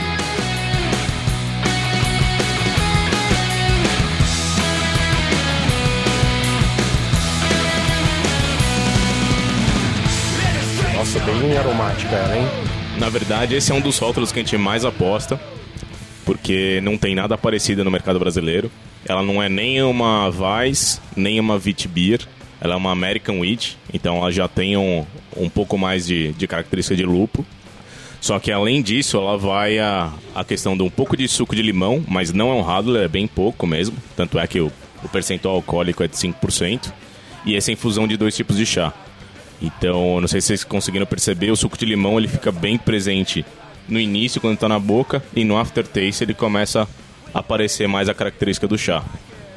[10.94, 12.46] Nossa, bem aromática ela, hein?
[12.98, 15.40] Na verdade, esse é um dos rótulos que a gente mais aposta,
[16.28, 18.70] porque não tem nada parecido no mercado brasileiro.
[19.06, 22.20] Ela não é nem uma Weiss, nem uma Witbier.
[22.60, 26.46] Ela é uma American Wheat, então ela já tem um, um pouco mais de, de
[26.46, 27.46] característica de lupo.
[28.20, 31.62] Só que além disso, ela vai a, a questão de um pouco de suco de
[31.62, 33.96] limão, mas não é um radler, é bem pouco mesmo.
[34.14, 34.70] Tanto é que o,
[35.02, 36.92] o percentual alcoólico é de 5%.
[37.46, 38.92] E essa infusão de dois tipos de chá.
[39.62, 43.46] Então, não sei se vocês conseguiram perceber, o suco de limão ele fica bem presente
[43.88, 46.86] no início, quando está na boca, e no aftertaste ele começa
[47.34, 49.02] a aparecer mais a característica do chá.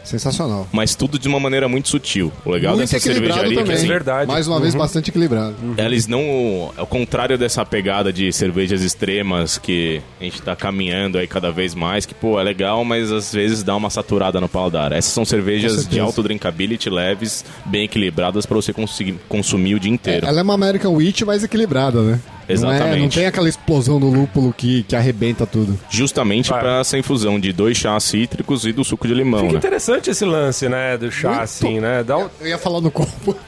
[0.04, 0.68] Sensacional.
[0.72, 2.32] mas tudo de uma maneira muito sutil.
[2.44, 3.76] O legal Muito dessa cervejaria é que também.
[3.76, 4.28] assim, verdade.
[4.32, 5.56] Mais uma vez, bastante equilibrado.
[5.78, 6.72] eles não.
[6.76, 11.76] Ao contrário dessa pegada de cervejas extremas que a gente tá caminhando aí cada vez
[11.76, 14.92] mais, que, pô, é legal, mas às vezes dá uma saturada no paladar.
[14.92, 19.92] Essas são cervejas de alto drinkability, leves, bem equilibradas pra você conseguir consumir o dia
[19.92, 20.26] inteiro.
[20.26, 22.20] Ela é uma American Wheat mais equilibrada, né?
[22.60, 23.02] Não, é, Exatamente.
[23.02, 25.80] não tem aquela explosão do lúpulo que, que arrebenta tudo.
[25.90, 26.60] Justamente Vai.
[26.60, 29.58] pra essa infusão de dois chás cítricos e do suco de limão, Fica né?
[29.60, 31.42] interessante esse lance, né, do chá, Muito.
[31.44, 32.04] assim, né?
[32.04, 32.30] Dá um...
[32.40, 33.36] Eu ia falar no copo.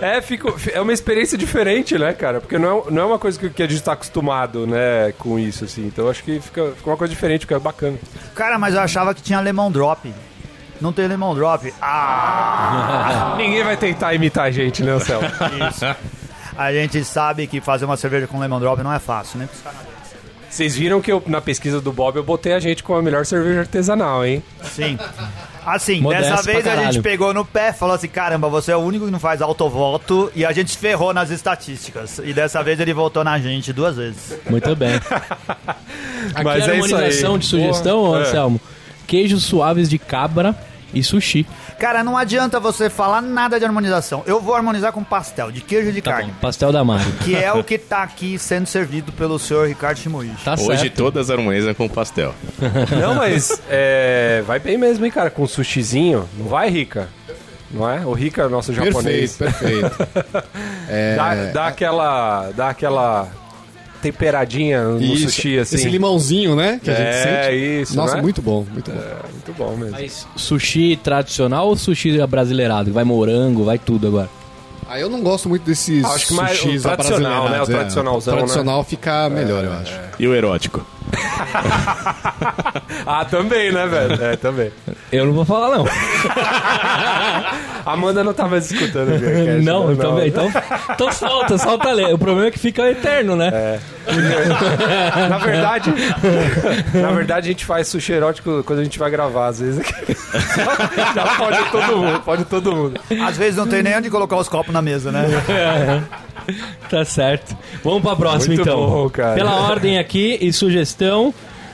[0.00, 2.40] É, fica, é uma experiência diferente, né, cara?
[2.40, 5.38] Porque não é, não é uma coisa que, que a gente tá acostumado, né, com
[5.38, 5.86] isso, assim.
[5.86, 7.96] Então acho que fica, fica uma coisa diferente, fica bacana.
[8.34, 10.12] Cara, mas eu achava que tinha lemon drop.
[10.80, 11.72] Não tem lemon drop.
[11.80, 15.20] Ah, Ninguém vai tentar imitar a gente, né, Céu?
[15.70, 15.84] isso.
[16.56, 19.48] A gente sabe que fazer uma cerveja com lemon drop não é fácil, né?
[20.50, 23.24] Vocês viram que eu, na pesquisa do Bob eu botei a gente com a melhor
[23.24, 24.42] cerveja artesanal, hein?
[24.64, 24.98] Sim.
[25.64, 28.80] Assim, Modesto dessa vez a gente pegou no pé, falou assim: caramba, você é o
[28.80, 32.20] único que não faz autovoto e a gente ferrou nas estatísticas.
[32.24, 34.36] E dessa vez ele votou na gente duas vezes.
[34.48, 34.96] Muito bem.
[36.34, 37.38] Aqui Mas a é isso harmonização aí.
[37.38, 38.22] de sugestão, Porra, ô, é.
[38.26, 38.60] Anselmo.
[39.06, 40.56] Queijos suaves de cabra
[40.94, 41.46] e sushi.
[41.78, 44.22] Cara, não adianta você falar nada de harmonização.
[44.26, 46.32] Eu vou harmonizar com pastel, de queijo e de Tá carne.
[46.32, 47.10] bom, pastel da Mari.
[47.24, 50.44] Que é o que tá aqui sendo servido pelo senhor Ricardo Shimoishi.
[50.44, 50.94] Tá Hoje certo.
[50.96, 52.34] todas harmonizam com pastel.
[53.00, 55.30] Não, mas é, vai bem mesmo, hein, cara?
[55.30, 56.28] Com um sushizinho.
[56.38, 57.08] Não vai, Rica?
[57.70, 58.04] Não é?
[58.04, 59.36] O Rica, nosso japonês.
[59.36, 60.48] perfeito, perfeito.
[60.92, 62.50] É, Dá, dá aquela.
[62.50, 63.28] Dá aquela
[64.00, 65.76] temperadinha no isso, sushi, assim.
[65.76, 66.80] Esse limãozinho, né?
[66.82, 67.82] Que a gente É, sente.
[67.82, 68.22] isso, Nossa, né?
[68.22, 68.98] muito bom, muito bom.
[68.98, 69.92] É, muito bom mesmo.
[69.92, 72.92] Mas sushi tradicional ou sushi brasileirado?
[72.92, 74.28] Vai morango, vai tudo agora.
[74.88, 77.60] Ah, eu não gosto muito desses Acho que mais o sushis tradicional, né?
[77.60, 77.66] O é.
[77.66, 79.92] tradicionalzão, O tradicional fica melhor, eu acho.
[80.18, 80.84] E o erótico?
[83.06, 84.22] Ah, também, né, velho?
[84.22, 84.70] É, também.
[85.10, 85.86] Eu não vou falar, não.
[87.84, 89.94] A Amanda não tava escutando o Beercast, não, né?
[89.94, 90.52] então, então,
[90.90, 92.12] então solta, solta a lei.
[92.12, 93.80] O problema é que fica eterno, né?
[95.28, 95.92] Na verdade,
[96.94, 99.84] na verdade a gente faz sushi erótico quando a gente vai gravar, às vezes.
[101.14, 103.00] Já pode todo mundo, pode todo mundo.
[103.26, 105.24] Às vezes não tem nem onde colocar os copos na mesa, né?
[106.88, 107.56] Tá certo.
[107.84, 108.86] Vamos pra próxima, Muito então.
[108.86, 109.34] bom, cara.
[109.34, 110.89] Pela ordem aqui e sugestão.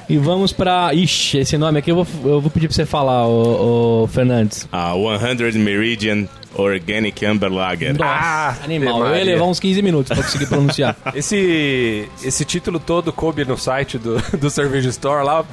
[0.09, 0.95] E vamos pra.
[0.95, 4.69] Ixi, esse nome aqui eu vou, eu vou pedir pra você falar, ô, ô, Fernandes.
[4.71, 7.93] A 100 Meridian Organic Amber Lager.
[7.99, 9.05] Nossa, Ah, animal.
[9.05, 10.97] Eu ia levar uns 15 minutos pra conseguir pronunciar.
[11.15, 15.45] Esse, esse título todo coube no site do, do Cerveja Store lá.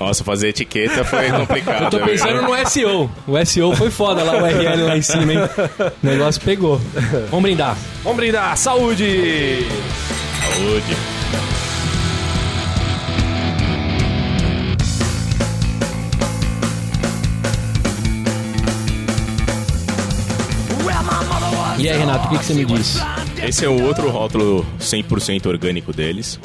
[0.00, 1.84] Nossa, fazer etiqueta foi complicado.
[1.94, 3.10] Eu tô pensando no SEO.
[3.26, 5.38] O SEO foi foda lá, o URL lá em cima, hein?
[6.02, 6.80] O negócio pegou.
[7.30, 7.76] Vamos brindar.
[8.02, 9.66] Vamos brindar, saúde!
[10.40, 11.17] Saúde.
[21.78, 22.98] E aí, Renato, o que, que você me diz?
[23.42, 26.40] Esse é o outro rótulo 100% orgânico deles.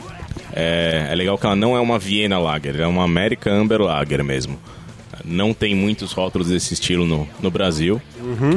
[0.55, 3.81] É, é legal que ela não é uma Viena Lager, ela é uma American Amber
[3.81, 4.59] Lager mesmo.
[5.25, 8.01] Não tem muitos rótulos desse estilo no, no Brasil.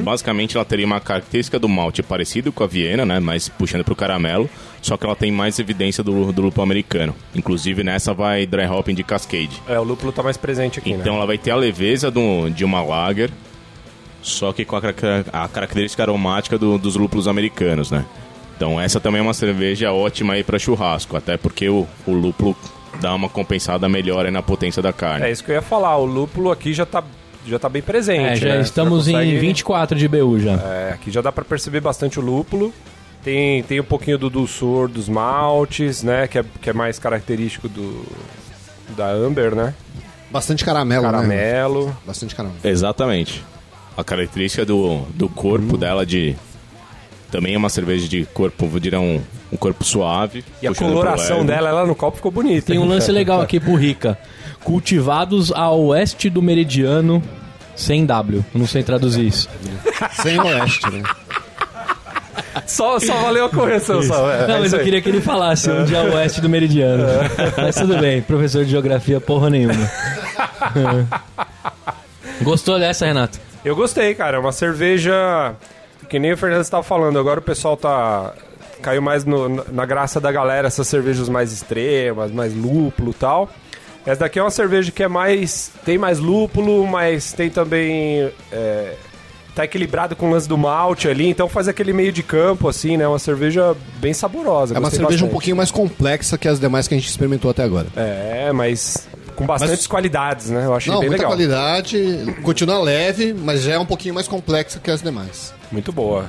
[0.03, 3.21] Basicamente, ela teria uma característica do malte parecido com a Viena, né?
[3.21, 4.51] Mas puxando pro caramelo.
[4.83, 7.15] Só que ela tem mais evidência do, do lúpulo americano.
[7.35, 9.63] Inclusive, nessa vai dry hopping de Cascade.
[9.69, 11.19] É, o lúpulo tá mais presente aqui, Então né?
[11.19, 13.31] ela vai ter a leveza do- de uma lager,
[14.29, 14.81] só que com a,
[15.45, 18.05] a característica aromática do- dos lúpulos americanos, né?
[18.57, 22.57] Então essa também é uma cerveja ótima aí para churrasco, até porque o, o lúpulo
[23.01, 25.27] dá uma compensada melhor aí na potência da carne.
[25.27, 27.05] É isso que eu ia falar, o lúpulo aqui já tá,
[27.47, 28.25] já tá bem presente.
[28.33, 28.61] É, já né?
[28.63, 30.53] estamos Você consegue- em 24 de BU já.
[30.53, 32.73] É, aqui já dá pra perceber bastante o lúpulo.
[33.23, 36.27] Tem, tem um pouquinho do dulçor dos maltes, né?
[36.29, 38.05] Que é, que é mais característico do
[38.97, 39.75] da Amber, né?
[40.31, 41.11] Bastante caramelo, né?
[41.11, 41.97] Caramelo.
[42.07, 42.61] Bastante caramelo.
[42.65, 43.45] Exatamente.
[43.97, 45.79] A característica do, do corpo Uhum.
[45.79, 46.37] dela de
[47.31, 49.21] também é uma cerveja de corpo, vou dizer um,
[49.53, 50.45] um corpo suave.
[50.63, 52.67] E a coloração dela lá no copo ficou bonita.
[52.69, 52.89] Tem um hein?
[52.91, 54.19] lance legal aqui pro Rica.
[54.63, 57.23] Cultivados a oeste do meridiano,
[57.75, 58.45] sem W.
[58.55, 59.49] Eu não sei traduzir isso.
[60.23, 61.03] Sem oeste, né?
[62.67, 64.31] Só, só valeu a correção, só.
[64.31, 67.05] É, Não, é mas eu queria que ele falasse onde é o oeste do meridiano.
[67.57, 69.91] Mas tudo bem, professor de geografia porra nenhuma.
[72.43, 73.39] Gostou dessa, Renato?
[73.67, 74.37] Eu gostei, cara.
[74.37, 75.55] É uma cerveja
[76.09, 77.19] que nem o Fernando estava falando.
[77.19, 78.33] Agora o pessoal tá
[78.81, 83.51] caiu mais no- na- graça da galera essas cervejas mais extremas, mais lúpulo e tal.
[84.07, 88.93] Essa daqui é uma cerveja que é mais tem mais lúpulo, mas tem também é,
[89.53, 92.97] tá equilibrado com o lance do malte ali, então faz aquele meio de campo assim,
[92.97, 93.09] né?
[93.09, 94.77] Uma cerveja bem saborosa.
[94.77, 95.31] É uma cerveja um bastante.
[95.33, 97.89] pouquinho mais complexa que as demais que a gente experimentou até agora.
[97.97, 100.65] É, mas com bastantes qualidades, né?
[100.65, 101.37] Eu achei Não, bem muita legal.
[101.37, 105.55] qualidade, continua leve, mas já é um pouquinho mais complexa que as demais.
[105.71, 106.29] Muito boa.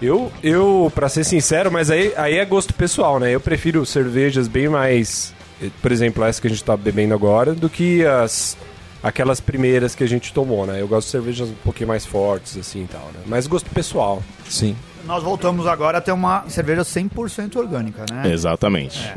[0.00, 3.34] Eu, eu para ser sincero, mas aí, aí é gosto pessoal, né?
[3.34, 5.34] Eu prefiro cervejas bem mais,
[5.82, 8.56] por exemplo, essa que a gente tá bebendo agora, do que as
[9.02, 10.80] aquelas primeiras que a gente tomou, né?
[10.80, 13.20] Eu gosto de cervejas um pouquinho mais fortes, assim e tal, né?
[13.26, 14.22] Mas gosto pessoal.
[14.48, 14.76] Sim.
[15.04, 18.30] Nós voltamos agora a ter uma cerveja 100% orgânica, né?
[18.32, 19.12] Exatamente.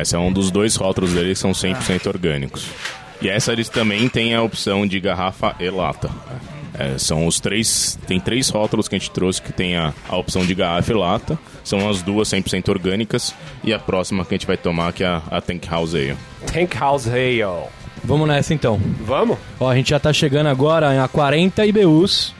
[0.00, 2.66] Esse é um dos dois rótulos dele que são 100% orgânicos.
[3.20, 6.10] E essa eles também têm a opção de garrafa e lata.
[6.78, 7.98] É, são os três.
[8.06, 10.96] Tem três rótulos que a gente trouxe que tem a, a opção de garrafa e
[10.96, 11.38] lata.
[11.62, 13.34] São as duas 100% orgânicas.
[13.62, 16.16] E a próxima que a gente vai tomar, que é a, a Tank House Ale.
[16.52, 17.68] Tank House Ale.
[18.04, 18.80] Vamos nessa então.
[19.04, 19.38] Vamos?
[19.60, 22.34] Ó, a gente já tá chegando agora a 40 IBUs.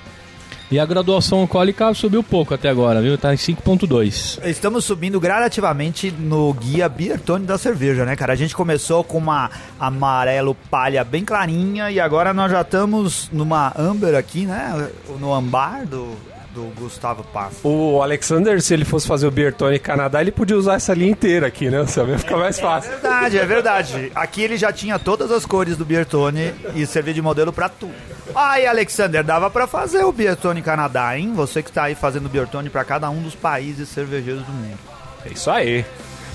[0.73, 3.19] E a graduação alcoólica subiu pouco até agora, viu?
[3.19, 4.43] Tá em 5.2.
[4.49, 8.33] Estamos subindo gradativamente no guia Beer Tone da cerveja, né, cara?
[8.33, 13.75] A gente começou com uma amarelo palha bem clarinha e agora nós já estamos numa
[13.79, 14.89] amber aqui, né?
[15.21, 16.17] No ambar do,
[16.55, 17.67] do Gustavo Passo.
[17.67, 21.11] O Alexander, se ele fosse fazer o Beer Tony Canadá, ele podia usar essa linha
[21.11, 21.87] inteira aqui, né?
[21.87, 22.91] Só ia ficar mais É fácil.
[22.91, 24.13] verdade, é verdade.
[24.15, 27.69] Aqui ele já tinha todas as cores do Beer Tone e servia de modelo pra
[27.69, 27.95] tudo.
[28.35, 31.33] Aí, Alexander, dava pra fazer o Beer Tone Canadá, hein?
[31.35, 34.79] Você que tá aí fazendo Beer Tone pra cada um dos países cervejeiros do mundo.
[35.25, 35.85] É isso aí.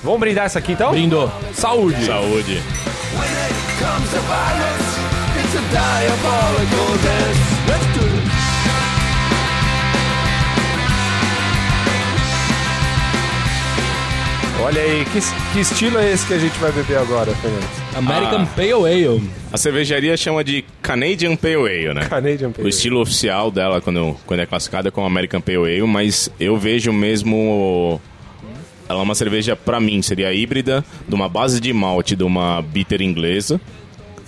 [0.02, 0.90] Vamos brindar essa aqui então?
[0.92, 1.30] Brindou.
[1.52, 2.04] Saúde!
[2.06, 2.62] Saúde!
[7.68, 7.97] When
[14.60, 15.20] Olha aí, que,
[15.52, 17.68] que estilo é esse que a gente vai beber agora, Fernandes?
[17.94, 18.48] American Ah.
[18.56, 19.30] Pale Ale.
[19.52, 22.06] A cervejaria chama de Canadian Pale Ale, né?
[22.06, 25.82] Canadian Pale O estilo oficial dela, quando, quando é classificada, é como American Pale Ale,
[25.82, 28.00] mas eu vejo mesmo.
[28.88, 32.60] Ela é uma cerveja, pra mim, seria híbrida, de uma base de malte de uma
[32.60, 33.60] bitter inglesa,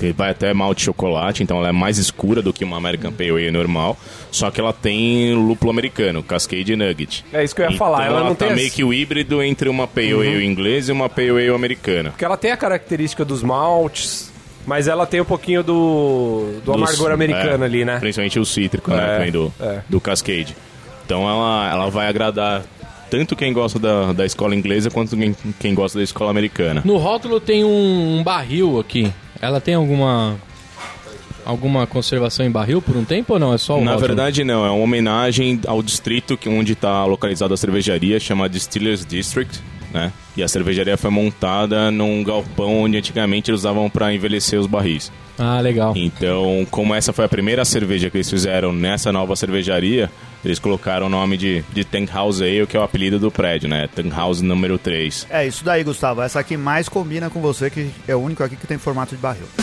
[0.00, 3.12] que vai até malte de chocolate, então ela é mais escura do que uma American
[3.12, 3.96] Pale Ale normal,
[4.32, 7.24] só que ela tem lúpulo americano, Cascade Nugget.
[7.32, 8.92] É isso que eu ia Então falar, ela não tá tem meio as- que o
[8.94, 12.10] híbrido entre uma Pale Ale inglesa e uma Pale Ale americana.
[12.10, 14.32] Porque ela tem a característica dos maltes,
[14.66, 17.98] mas ela tem um pouquinho do, do amargor americano é, ali, né?
[18.00, 19.18] Principalmente o cítrico, É, né?
[19.18, 19.80] Vem do, é.
[19.88, 20.56] do Cascade.
[21.04, 22.62] Então ela, ela vai agradar
[23.10, 26.80] tanto quem gosta da, da escola inglesa quanto quem, quem gosta da escola americana.
[26.84, 29.12] No rótulo tem um, um barril aqui.
[29.40, 30.36] Ela tem alguma
[31.44, 33.52] alguma conservação em barril por um tempo ou não?
[33.54, 34.08] É só o Na rótulo?
[34.08, 34.64] verdade, não.
[34.64, 39.60] É uma homenagem ao distrito que, onde está localizada a cervejaria, chamada Distillers District.
[39.92, 40.12] Né?
[40.36, 45.10] E a cervejaria foi montada num galpão onde antigamente eles usavam para envelhecer os barris.
[45.38, 45.94] Ah, legal.
[45.96, 50.10] Então, como essa foi a primeira cerveja que eles fizeram nessa nova cervejaria,
[50.44, 53.68] eles colocaram o nome de, de Tank House Ale, que é o apelido do prédio,
[53.68, 53.88] né?
[53.94, 55.26] Tank House número 3.
[55.30, 56.22] É isso daí, Gustavo.
[56.22, 59.20] Essa aqui mais combina com você, que é o único aqui que tem formato de
[59.20, 59.46] barril.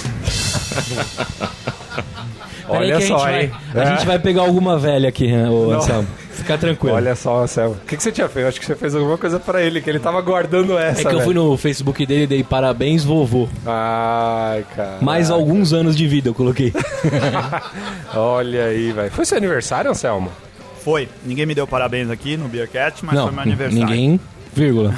[2.69, 3.51] Olha que a só, gente vai- hein?
[3.75, 3.86] A É.
[3.86, 6.08] gente vai pegar alguma velha aqui, né, ô Anselmo.
[6.32, 6.95] Fica tranquilo.
[6.95, 7.75] Olha só, Anselmo.
[7.82, 8.43] O que, que você tinha feito?
[8.45, 11.01] Eu Acho que você fez alguma coisa pra ele, que ele tava guardando essa.
[11.01, 11.45] é que eu fui velho.
[11.47, 13.47] no Facebook dele e dei parabéns, vovô.
[13.65, 14.97] Ai, cara.
[15.01, 16.71] Mais alguns anos de vida eu coloquei.
[18.15, 19.12] Olha aí, velho.
[19.12, 20.32] Foi seu aniversário, Anselmo?
[20.84, 21.08] Foi.
[21.25, 23.86] Ninguém me deu parabéns aqui no Beercat, mas não, foi meu aniversário.
[23.88, 24.19] ninguém,
[24.53, 24.93] vírgula.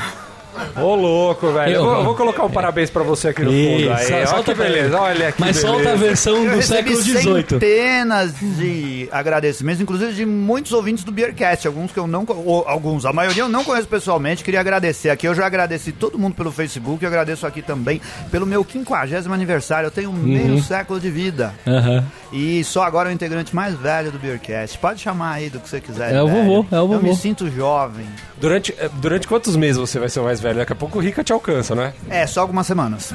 [0.81, 1.69] Ô, louco, velho.
[1.71, 3.93] Eu, Eu- vou, eu vou colocar um parabéns pra você aqui no fundo.
[3.93, 4.99] Aí, olha que beleza.
[4.99, 5.67] Olha que Mas beleza.
[5.67, 7.45] solta a versão Eu do século XVIII.
[7.49, 12.25] centenas de agradecimentos, inclusive de muitos ouvintes do Beercast, alguns que eu não,
[12.65, 16.35] alguns, a maioria eu não conheço pessoalmente, queria agradecer aqui, eu já agradeci todo mundo
[16.35, 21.09] pelo Facebook, eu agradeço aqui também pelo meu 50 aniversário, eu tenho meio século de
[21.09, 22.03] vida, Aham.
[22.31, 25.79] e só agora o integrante mais velho do Beercast, pode chamar aí do que você
[25.81, 26.13] quiser.
[26.13, 27.01] É o vovô, é o Eu vovô.
[27.01, 28.05] me sinto jovem.
[28.39, 30.48] Durante, eh, durante quantos meses você vai ser o mais velho?
[30.53, 31.93] Daqui a pouco o Rica te alcança, né?
[32.09, 33.13] É, só algumas semanas.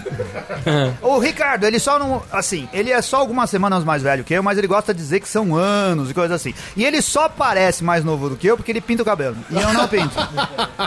[1.02, 2.22] o Ricardo, ele só não.
[2.32, 5.20] Assim, ele é só algumas semanas mais velho que eu, mas ele gosta de dizer
[5.20, 6.54] que são anos e coisas assim.
[6.76, 9.36] E ele só parece mais novo do que eu porque ele pinta o cabelo.
[9.50, 10.14] E eu não pinto.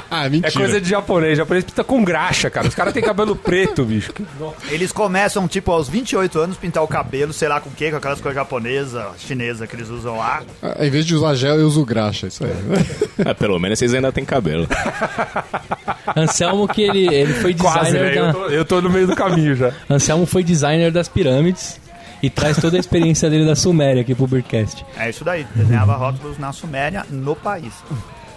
[0.10, 0.48] Ah, mentira.
[0.48, 1.38] É coisa de japonês.
[1.38, 2.68] Japonês pinta com graxa, cara.
[2.68, 4.12] Os caras têm cabelo preto, bicho.
[4.70, 7.98] Eles começam, tipo, aos 28 anos, pintar o cabelo, sei lá com o quê, com
[7.98, 10.42] aquelas coisas japonesas, chinesas que eles usam lá.
[10.62, 12.52] Ah, Em vez de usar gel, eu uso graxa, isso aí.
[13.26, 14.68] É, pelo menos vocês ainda têm cabelo.
[16.30, 18.22] Anselmo que ele, ele foi Quase, designer velho.
[18.22, 18.28] da...
[18.28, 19.72] Eu, tô- eu tô no meio do caminho já.
[19.90, 21.80] Anselmo foi designer das pirâmides
[22.22, 24.86] e traz toda a experiência dele da Suméria aqui pro Beercast.
[24.98, 27.74] É isso daí, desenhava rótulos na Suméria, no país.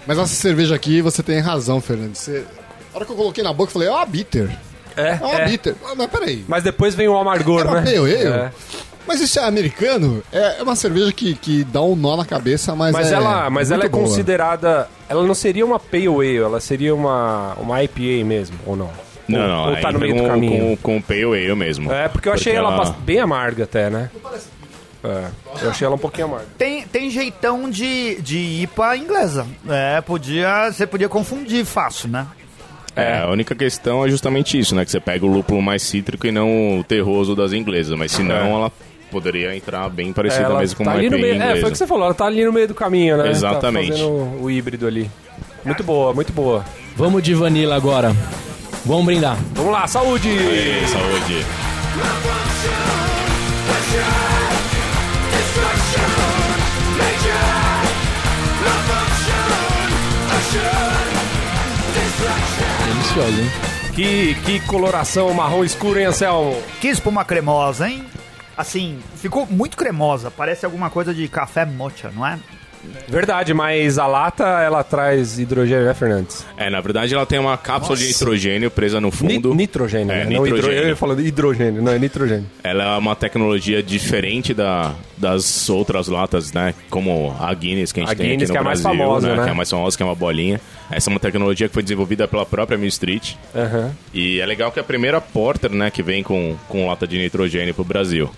[0.07, 2.14] Mas essa cerveja aqui, você tem razão, Fernando.
[2.14, 2.44] Você...
[2.92, 4.50] A hora que eu coloquei na boca, eu falei, ó, a bitter.
[4.96, 5.48] É, É uma é.
[5.48, 5.74] bitter.
[5.85, 6.44] Ah, mas peraí.
[6.48, 7.83] Mas depois vem o amargor, É uma né?
[7.85, 8.14] pale ale?
[8.14, 8.50] É.
[9.11, 10.23] Mas isso é americano?
[10.33, 13.51] É é uma cerveja que, que dá um nó na cabeça, mas, Mas é ela,
[13.51, 14.05] mas ela é boa.
[14.05, 14.88] considerada.
[15.09, 18.88] Ela não seria uma Pale Ale, ela seria uma, uma IPA mesmo, ou não?
[19.27, 20.77] Não, não, Ou tá no meio com, do caminho?
[20.77, 21.92] Com, com o Pale Ale mesmo.
[21.92, 24.11] É, porque eu achei ela, ela bast- bem amarga até, né?
[25.03, 25.25] É,
[25.62, 26.46] eu achei ela um pouquinho amarga.
[26.57, 29.46] Tem, tem jeitão de, de IPA inglesa.
[29.68, 30.70] É, podia.
[30.70, 32.27] Você podia confundir fácil, né?
[32.94, 34.85] É, a única questão é justamente isso, né?
[34.85, 37.96] Que você pega o lúpulo mais cítrico e não o terroso das inglesas.
[37.99, 38.51] Mas senão É.
[38.51, 38.73] ela
[39.11, 41.44] poderia entrar bem parecida ela mesmo com tá uma meio, inglesa.
[41.44, 43.31] É, foi o que você falou, ela tá ali no meio do caminho, né?
[43.31, 43.88] Exatamente.
[43.88, 45.11] Tá fazendo o híbrido ali.
[45.64, 46.64] Muito boa, muito boa.
[46.96, 48.14] Vamos de vanilla agora.
[48.85, 49.37] Vamos brindar.
[49.55, 50.29] Vamos lá, saúde!
[50.29, 51.44] Ei, saúde.
[62.87, 63.51] Delicioso, hein?
[63.94, 66.57] Que, que coloração marrom escuro, hein, Anselmo?
[66.81, 68.05] Que espuma cremosa, hein?
[68.61, 70.31] Assim, ficou muito cremosa.
[70.31, 72.38] Parece alguma coisa de café mocha, não é?
[73.07, 76.46] Verdade, mas a lata, ela traz hidrogênio, né, Fernandes?
[76.57, 79.55] É, na verdade ela tem uma cápsula de nitrogênio presa no Ni- fundo.
[79.55, 80.25] nitrogênio, É, né?
[80.25, 80.83] Não hidro- nitrogênio.
[80.85, 82.46] Eu ia falando hidrogênio, não, é nitrogênio.
[82.64, 86.73] Ela é uma tecnologia diferente da, das outras latas, né?
[86.88, 88.81] Como a Guinness que a gente A tem Guinness, aqui no que é a mais
[88.81, 89.42] Brasil, famosa, né?
[89.42, 90.59] Que é a mais famosa, que é uma bolinha.
[90.90, 93.35] Essa é uma tecnologia que foi desenvolvida pela própria Mill Street.
[93.55, 93.92] Aham.
[94.14, 97.18] E é legal que é a primeira Porter, né, que vem com, com lata de
[97.18, 98.31] nitrogênio pro Brasil.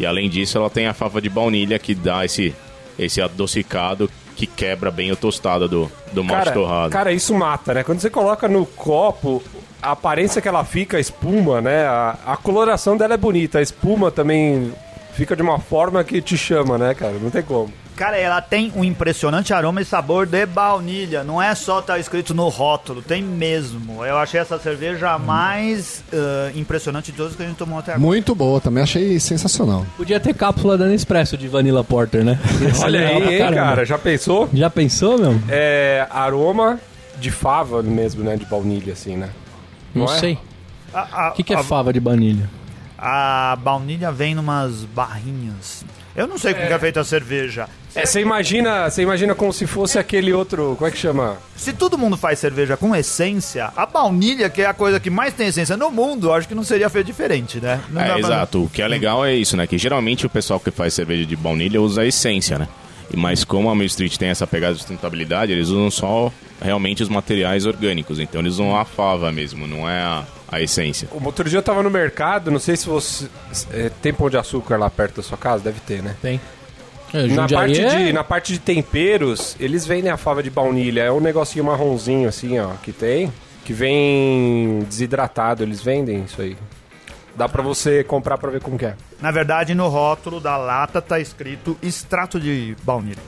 [0.00, 2.54] E além disso, ela tem a fava de baunilha que dá esse,
[2.98, 6.90] esse adocicado que quebra bem o tostado do, do malte Cara, torrado.
[6.90, 7.84] cara, isso mata, né?
[7.84, 9.42] Quando você coloca no copo,
[9.82, 11.84] a aparência que ela fica, a espuma, né?
[11.84, 14.72] A, a coloração dela é bonita, a espuma também
[15.12, 17.18] fica de uma forma que te chama, né, cara?
[17.20, 17.70] Não tem como.
[18.00, 21.22] Cara, ela tem um impressionante aroma e sabor de baunilha.
[21.22, 24.02] Não é só tá escrito no rótulo, tem mesmo.
[24.02, 27.92] Eu achei essa cerveja a mais ah, impressionante de todas que a gente tomou até
[27.92, 28.06] agora.
[28.06, 29.84] Muito boa, também achei sensacional.
[29.98, 32.38] Podia ter cápsula da Nespresso de Vanilla Porter, né?
[32.82, 33.84] Olha aí, hein, cara?
[33.84, 34.48] Já pensou?
[34.50, 35.38] Já pensou, meu?
[35.50, 36.80] É aroma
[37.18, 38.34] de fava mesmo, né?
[38.34, 39.28] De baunilha, assim, né?
[39.94, 40.18] Não, Não é?
[40.18, 40.38] sei.
[40.94, 42.48] O que, que é a- fava de baunilha?
[42.96, 45.84] A baunilha vem numas barrinhas.
[46.20, 47.66] Eu não sei como que é feita a cerveja.
[47.94, 51.38] É, você imagina, você imagina como se fosse aquele outro, como é que chama?
[51.56, 55.32] Se todo mundo faz cerveja com essência, a baunilha, que é a coisa que mais
[55.34, 57.80] tem essência no mundo, eu acho que não seria feito diferente, né?
[57.88, 58.64] Não dá É, pra- exato.
[58.64, 59.66] O que é legal é isso, né?
[59.66, 62.68] Que geralmente o pessoal que faz cerveja de baunilha usa a essência, né?
[63.12, 67.02] E Mas como a Mill Street tem essa pegada de sustentabilidade, eles usam só realmente
[67.02, 68.20] os materiais orgânicos.
[68.20, 71.08] Então eles usam a fava mesmo, não é a, a essência.
[71.12, 73.28] O outro dia eu tava no mercado, não sei se você.
[73.72, 75.62] é, tem pão de açúcar lá perto da sua casa?
[75.64, 76.16] Deve ter, né?
[76.20, 76.40] Tem.
[77.12, 81.02] É, Na parte, é- de, na parte de temperos, eles vendem a fava de baunilha.
[81.02, 83.32] É um negocinho marronzinho assim, ó, que tem.
[83.64, 86.56] Que vem desidratado, eles vendem isso aí.
[87.36, 88.94] Dá pra você comprar pra ver como que é.
[89.20, 93.18] Na verdade, no rótulo da lata tá escrito extrato de baunilha.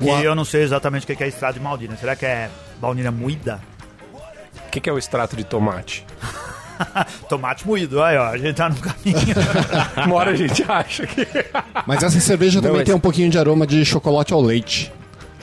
[0.00, 0.20] E Uau.
[0.22, 1.96] eu não sei exatamente o que que é extrato de baunilha.
[1.96, 2.48] Será que é
[2.80, 3.60] baunilha moída?
[4.68, 6.04] O que, que é o extrato de tomate?
[7.28, 9.18] Tomate moído, aí ó, a gente tá no caminho.
[10.06, 11.26] Uma hora a gente acha que.
[11.86, 14.92] Mas essa cerveja também mas- tem um pouquinho de aroma de chocolate ao leite.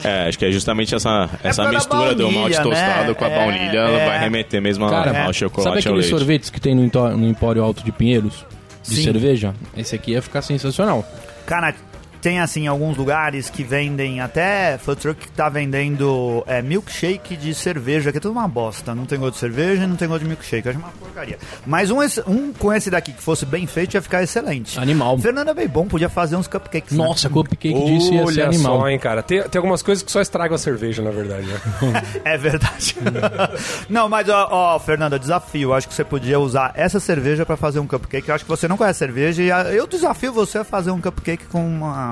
[0.04, 3.08] É, acho que é justamente essa, essa por causa da mistura do malte baunilha, tostado
[3.08, 3.14] né?
[3.14, 4.06] com a É, baunilha, ela é.
[4.06, 6.08] vai remeter mesmo Cara, ao sabe chocolate ao aqueles leite.
[6.18, 6.82] sorvetes que tem no,
[7.16, 8.44] no Empório Alto de Pinheiros?
[8.82, 9.04] De Sim.
[9.04, 9.54] cerveja?
[9.76, 11.04] Esse aqui ia ficar sensacional.
[11.46, 11.74] Cara,
[12.20, 17.54] tem assim alguns lugares que vendem até food truck que tá vendendo é, milkshake de
[17.54, 18.94] cerveja, que é tudo uma bosta.
[18.94, 20.66] Não tem gosto de cerveja e não tem gosto de milkshake.
[20.66, 21.38] Eu acho uma porcaria.
[21.66, 24.78] Mas um, um com esse daqui que fosse bem feito ia ficar excelente.
[24.78, 25.18] Animal.
[25.18, 26.96] Fernanda bom podia fazer uns cupcakes.
[26.96, 27.04] né?
[27.04, 28.80] Nossa, cupcake disso ia ser animal.
[28.80, 29.22] só, hein, cara.
[29.22, 31.46] Tem, tem algumas coisas que só estragam a cerveja, na verdade.
[31.46, 31.60] Né?
[32.24, 32.96] É verdade.
[33.88, 35.72] não, mas ó, ó, Fernanda, desafio.
[35.72, 38.28] Acho que você podia usar essa cerveja pra fazer um cupcake.
[38.28, 41.46] Eu acho que você não conhece cerveja e eu desafio você a fazer um cupcake
[41.46, 42.05] com uma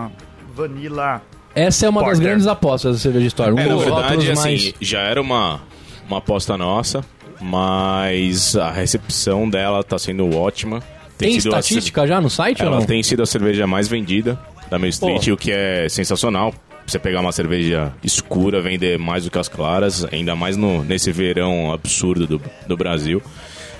[0.54, 1.22] vanilla.
[1.54, 2.26] Essa é uma das Porter.
[2.26, 3.54] grandes apostas da cerveja história.
[3.54, 4.74] Um É, na verdade, assim, mais...
[4.80, 5.60] já era uma,
[6.08, 7.04] uma aposta nossa,
[7.40, 10.82] mas a recepção dela tá sendo ótima.
[11.16, 12.86] Tem sido a estatística já no site ou Ela não?
[12.86, 14.38] tem sido a cerveja mais vendida
[14.68, 15.32] da Main Street, Pô.
[15.34, 16.52] o que é sensacional.
[16.86, 21.10] Você pegar uma cerveja escura, vender mais do que as claras, ainda mais no, nesse
[21.12, 23.22] verão absurdo do, do Brasil.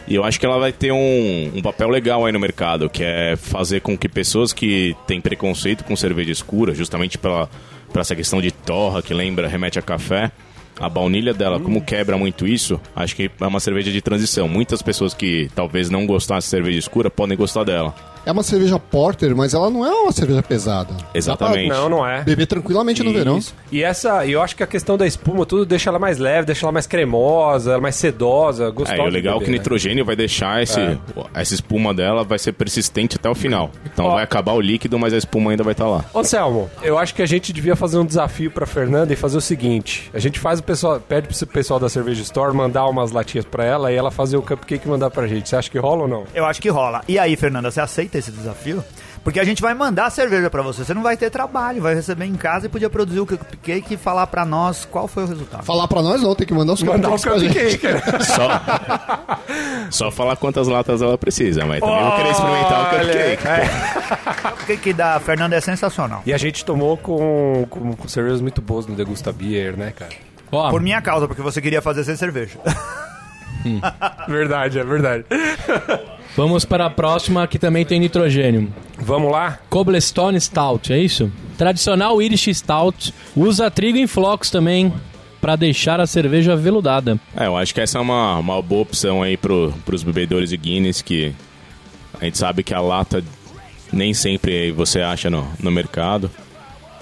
[0.07, 3.03] E eu acho que ela vai ter um, um papel legal aí no mercado, que
[3.03, 7.49] é fazer com que pessoas que têm preconceito com cerveja escura, justamente pela,
[7.91, 10.31] pela essa questão de torra, que lembra, remete a café,
[10.79, 14.47] a baunilha dela, como quebra muito isso, acho que é uma cerveja de transição.
[14.47, 17.95] Muitas pessoas que talvez não gostassem de cerveja escura podem gostar dela.
[18.27, 20.95] É uma cerveja porter, mas ela não é uma cerveja pesada.
[21.13, 21.69] Exatamente.
[21.69, 22.23] Não, não é.
[22.23, 23.39] Beber tranquilamente no verão.
[23.39, 23.55] Isso.
[23.71, 26.47] E essa, e eu acho que a questão da espuma, tudo deixa ela mais leve,
[26.47, 29.03] deixa ela mais cremosa, mais sedosa, gostosa.
[29.03, 29.59] É, e o legal é que beber, o né?
[29.59, 30.99] nitrogênio vai deixar esse,
[31.35, 33.71] essa espuma dela vai ser persistente até o final.
[33.85, 34.15] Então Ó.
[34.15, 36.05] vai acabar o líquido, mas a espuma ainda vai estar lá.
[36.13, 39.37] Ô, Anselmo, eu acho que a gente devia fazer um desafio pra Fernanda e fazer
[39.37, 43.11] o seguinte: a gente faz o pessoal, pede pro pessoal da Cerveja Store mandar umas
[43.13, 45.49] latinhas pra ela e ela fazer o cupcake e mandar pra gente.
[45.49, 46.25] Você acha que rola ou não?
[46.35, 47.03] Eu acho que rola.
[47.09, 48.85] E aí, Fernanda, você aceita esse desafio?
[49.23, 50.85] Porque a gente vai mandar a cerveja pra você.
[50.85, 53.97] Você não vai ter trabalho, vai receber em casa e podia produzir o cupcake e
[53.97, 55.65] falar pra nós qual foi o resultado.
[55.65, 57.79] Falar pra nós não, tem que mandar os Mandar gente.
[57.79, 57.81] cupcake?
[58.25, 58.61] Só,
[59.91, 63.47] só falar quantas latas ela precisa, mas também vou querer experimentar o cupcake.
[63.49, 64.49] é.
[64.49, 66.23] O cupcake da Fernanda é sensacional.
[66.27, 70.13] E a gente tomou com, com, com cervejas muito boas no Degusta Beer, né, cara?
[70.71, 72.59] Por minha causa, porque você queria fazer sem cerveja.
[74.29, 75.25] Verdade, é verdade.
[76.37, 78.73] Vamos para a próxima que também tem nitrogênio.
[78.99, 79.59] Vamos lá?
[79.71, 81.31] Cobblestone Stout, é isso?
[81.59, 83.13] Tradicional Irish Stout.
[83.37, 84.93] Usa trigo em flocos também
[85.41, 87.19] para deixar a cerveja veludada.
[87.37, 90.57] É, eu acho que essa é uma, uma boa opção aí pro, pros bebedores de
[90.57, 91.35] Guinness, que
[92.21, 93.23] a gente sabe que a lata
[93.93, 96.31] nem sempre você acha no, no mercado.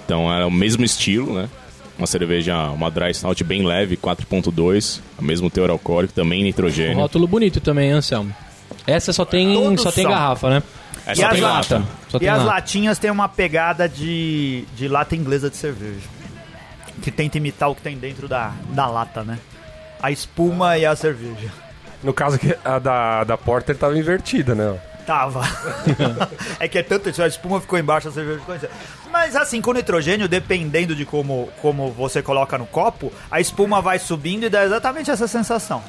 [0.05, 1.49] Então é o mesmo estilo, né?
[1.97, 6.97] Uma cerveja, uma dry stout bem leve, 4.2, o mesmo teor alcoólico, também Um nitrogênio.
[6.97, 8.35] rótulo bonito também, Anselmo.
[8.86, 10.12] Essa só tem, Todos só tem são.
[10.12, 10.62] garrafa, né?
[11.06, 11.70] É E só as tem latas?
[11.80, 11.84] lata.
[12.08, 12.50] Só e tem as lata.
[12.50, 16.06] latinhas têm uma pegada de, de lata inglesa de cerveja.
[17.02, 19.38] Que tenta imitar o que tem dentro da, da lata, né?
[20.00, 21.50] A espuma e a cerveja.
[22.02, 24.78] No caso que a da, da Porter tava invertida, né?
[25.06, 25.42] Tava.
[26.60, 28.70] é que é tanto isso, a espuma ficou embaixo, a cerveja ficou em cima.
[29.10, 33.98] Mas assim, com nitrogênio, dependendo de como, como você coloca no copo, a espuma vai
[33.98, 35.82] subindo e dá exatamente essa sensação.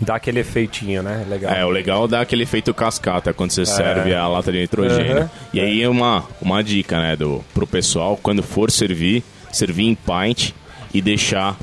[0.00, 1.26] Dá aquele efeitinho, né?
[1.28, 1.52] Legal.
[1.52, 5.18] É, o legal dá aquele efeito cascata quando você serve a lata de nitrogênio.
[5.18, 5.30] Aham.
[5.52, 9.22] E aí é uma, uma dica, né, do, pro pessoal, quando for servir,
[9.52, 10.52] servir em pint
[10.94, 11.56] e deixar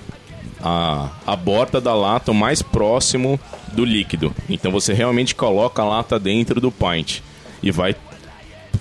[0.62, 3.40] a, a borda da lata o mais próximo
[3.74, 4.34] do líquido.
[4.50, 7.22] Então você realmente coloca a lata dentro do pint
[7.62, 7.96] e vai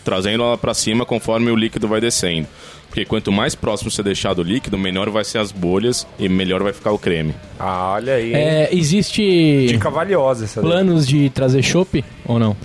[0.05, 2.47] trazendo ela para cima conforme o líquido vai descendo.
[2.89, 6.63] Porque quanto mais próximo você deixar do líquido, menor vai ser as bolhas e melhor
[6.63, 7.35] vai ficar o creme.
[7.59, 8.33] Ah, olha aí.
[8.33, 10.71] É, existe Dica valiosa essa daí.
[10.71, 12.57] planos de trazer chopp ou não?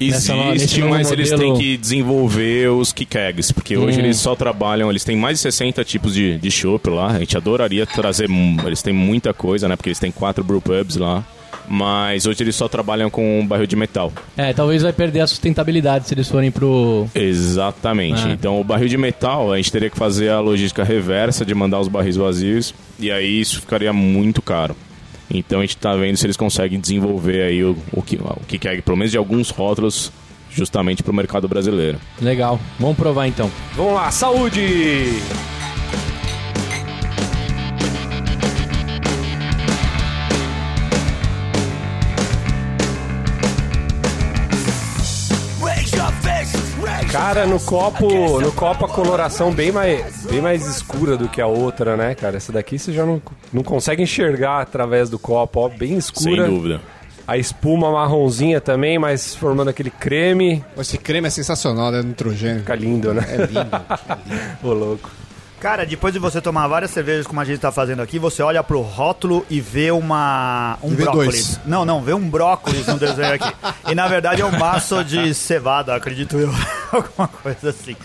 [0.00, 4.04] Nesse Existe, mas eles modelo- têm que desenvolver os kickeggs, porque hoje Hum.
[4.04, 7.08] eles só trabalham, eles têm mais de 60 tipos de, de chopp lá.
[7.08, 9.74] A gente adoraria trazer, mu- eles têm muita coisa, né?
[9.74, 11.24] Porque eles têm quatro brewpubs lá.
[11.70, 14.12] Mas hoje eles só trabalham com barril de metal.
[14.36, 17.06] É, talvez vai perder a sustentabilidade se eles forem pro.
[17.14, 18.22] Exatamente.
[18.26, 18.30] Ah.
[18.30, 21.78] Então o barril de metal, a gente teria que fazer a logística reversa de mandar
[21.80, 22.72] os barris vazios.
[22.98, 24.74] E aí isso ficaria muito caro.
[25.30, 28.80] Então a gente tá vendo se eles conseguem desenvolver aí o, o, ki- o kickegg,
[28.80, 30.10] pelo menos de alguns rótulos,
[30.50, 31.98] justamente pro mercado brasileiro.
[32.20, 32.58] Legal.
[32.80, 33.50] Vamos provar então.
[33.76, 35.20] Vamos lá, saúde!
[47.10, 51.46] Cara, no copo, no copo a coloração bem mais, bem mais escura do que a
[51.46, 52.36] outra, né, cara?
[52.36, 53.20] Essa daqui você já não,
[53.52, 56.44] não consegue enxergar através do copo, ó, bem escura.
[56.44, 56.80] Sem dúvida.
[57.26, 60.64] A espuma marronzinha também, mas formando aquele creme.
[60.78, 62.02] Esse creme é sensacional, né?
[62.02, 62.60] Nitrogênio.
[62.60, 63.22] Fica lindo, né?
[63.28, 63.70] É lindo.
[64.64, 65.10] Ô, louco.
[65.60, 68.62] Cara, depois de você tomar várias cervejas como a gente tá fazendo aqui, você olha
[68.62, 71.32] pro rótulo e vê uma um E vê brócolis.
[71.56, 71.60] dois.
[71.66, 73.52] Não, não, vê um brócolis no desenho aqui.
[73.88, 76.48] E na verdade é um maço de cevada, acredito eu.
[76.92, 77.96] Alguma coisa assim.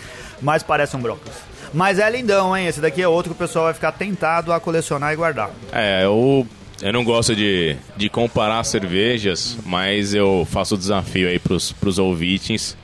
[0.42, 1.36] Mas parece um brócolis.
[1.72, 2.66] Mas é lindão, hein?
[2.66, 5.50] Esse daqui é outro que o pessoal vai ficar tentado a colecionar e guardar.
[5.72, 6.44] É, eu,
[6.82, 12.00] eu não gosto de, de comparar cervejas, mas eu faço o desafio aí pros, pros
[12.00, 12.76] ouvintes.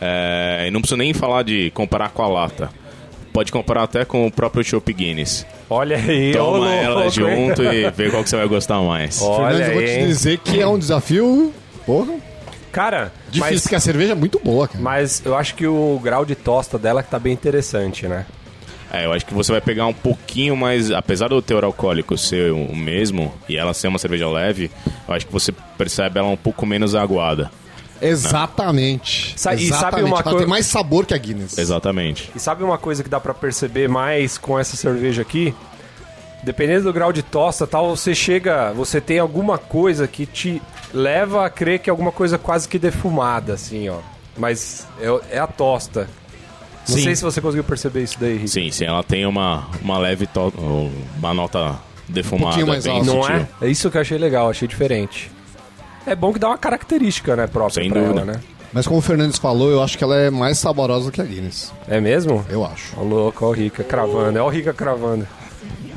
[0.00, 2.70] É, e não preciso nem falar de comparar com a lata.
[3.34, 5.44] Pode comparar até com o próprio Chopp Guinness.
[5.68, 7.10] Olha aí, Toma louco, ela hein?
[7.10, 9.20] junto e vê qual que você vai gostar mais.
[9.20, 11.52] Olha Fernandes, eu vou te dizer que é um desafio,
[11.84, 12.14] porra,
[12.70, 14.80] Cara, difícil, mas, porque a cerveja é muito boa, cara.
[14.82, 18.24] mas eu acho que o grau de tosta dela que tá bem interessante, né?
[18.92, 20.92] É, eu acho que você vai pegar um pouquinho mais.
[20.92, 24.70] Apesar do teor alcoólico ser o mesmo e ela ser uma cerveja leve,
[25.08, 27.50] eu acho que você percebe ela um pouco menos aguada.
[28.00, 29.34] Exatamente.
[29.36, 30.06] Sa- e sabe Exatamente.
[30.06, 31.56] uma Ela coi- tem mais sabor que a Guinness.
[31.58, 32.30] Exatamente.
[32.34, 35.54] E sabe uma coisa que dá pra perceber mais com essa cerveja aqui?
[36.42, 40.60] Dependendo do grau de tosta, tal, você chega, você tem alguma coisa que te
[40.92, 43.98] leva a crer que é alguma coisa quase que defumada, assim, ó.
[44.36, 46.08] Mas é, é a tosta.
[46.86, 47.02] Não Sim.
[47.04, 48.48] sei se você conseguiu perceber isso daí, Rick.
[48.50, 50.52] Sim, sim, ela tem uma, uma leve to...
[51.18, 51.76] uma nota
[52.06, 52.44] defumada.
[52.44, 53.06] Um pouquinho mais bem alta.
[53.06, 53.48] Não é?
[53.62, 55.30] É isso que eu achei legal, achei diferente.
[56.06, 58.20] É bom que dá uma característica, né, própria Sem pra dúvida.
[58.22, 58.40] ela, né?
[58.72, 61.72] Mas como o Fernandes falou, eu acho que ela é mais saborosa que a Guinness.
[61.88, 62.44] É mesmo?
[62.50, 62.92] Eu acho.
[62.98, 64.36] Ó, louco, ó o Rica cravando.
[64.38, 65.26] É o Rica cravando.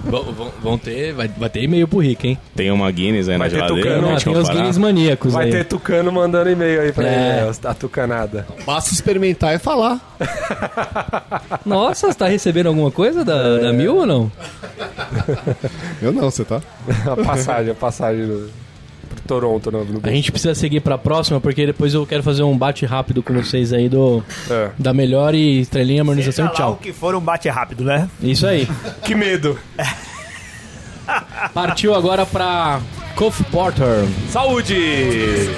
[0.05, 2.37] Vão, vão- vão ter, vai, vai ter e-mail pro Rick, hein?
[2.55, 3.81] Tem uma Guinness aí Vai na geladeira.
[3.95, 4.57] tucano, gente tem os comparar.
[4.61, 5.51] Guinness maníacos Vai aí.
[5.51, 7.39] ter tucano mandando e-mail aí pra É.
[7.49, 8.47] ele, a tucanada.
[8.65, 9.99] Basta experimentar e falar.
[11.65, 13.59] Nossa, você tá recebendo alguma coisa da, É.
[13.59, 14.31] da Mil ou não?
[16.01, 16.61] Eu não, você tá?
[17.11, 18.49] A passagem, a passagem do,
[19.07, 22.43] pro Toronto no, no A gente precisa seguir pra próxima, porque depois eu quero fazer
[22.43, 24.69] um bate rápido com vocês aí do É.
[24.77, 26.79] da melhor e estrelinha harmonização Seja lá o tchau.
[26.81, 28.09] que for um bate rápido, né?
[28.21, 28.67] Isso aí.
[29.03, 29.57] Que medo.
[31.53, 32.81] Partiu agora pra
[33.15, 34.05] Coffee Porter.
[34.29, 35.49] Saúde!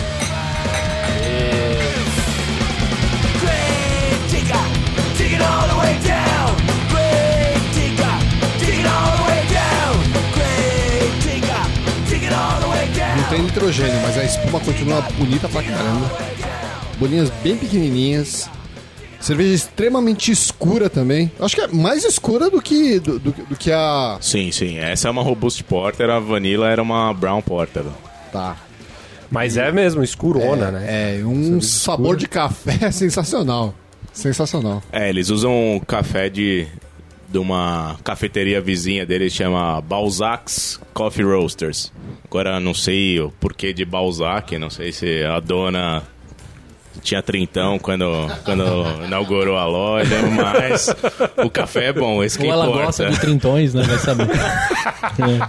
[13.29, 16.09] Tem nitrogênio, mas a espuma continua bonita pra caramba.
[16.97, 18.49] Bolinhas bem pequenininhas.
[19.19, 21.29] Cerveja extremamente escura também.
[21.39, 24.17] Acho que é mais escura do que, do, do- do que a.
[24.21, 24.77] Sim, sim.
[24.77, 27.83] Essa é uma Robust Porter, a Vanilla era uma Brown Porter.
[28.31, 28.55] Tá.
[29.29, 31.19] Mas é mesmo, escurona, né?
[31.19, 33.75] É, um sabor de café sensacional.
[34.13, 34.81] Sensacional.
[34.91, 36.65] É, eles usam café de,
[37.31, 41.91] de uma cafeteria vizinha deles, chama Balzac's Coffee Roasters.
[42.25, 46.03] Agora, não sei o porquê de Balzac, não sei se a dona
[47.03, 48.05] tinha trintão quando,
[48.43, 48.63] quando
[49.05, 50.93] inaugurou a loja, mas
[51.45, 52.85] o café é bom, esse que Ou ela importa.
[52.85, 53.83] gosta de trintões, né?
[53.83, 54.27] Vai saber.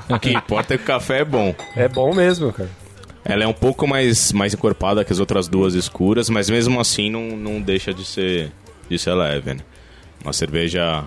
[0.08, 1.54] O que importa é que o café é bom.
[1.76, 2.70] É bom mesmo, cara.
[3.24, 7.10] Ela é um pouco mais, mais encorpada que as outras duas escuras, mas mesmo assim
[7.10, 8.50] não, não deixa de ser,
[8.88, 9.54] de ser leve.
[9.54, 9.60] né?
[10.24, 11.04] Uma cerveja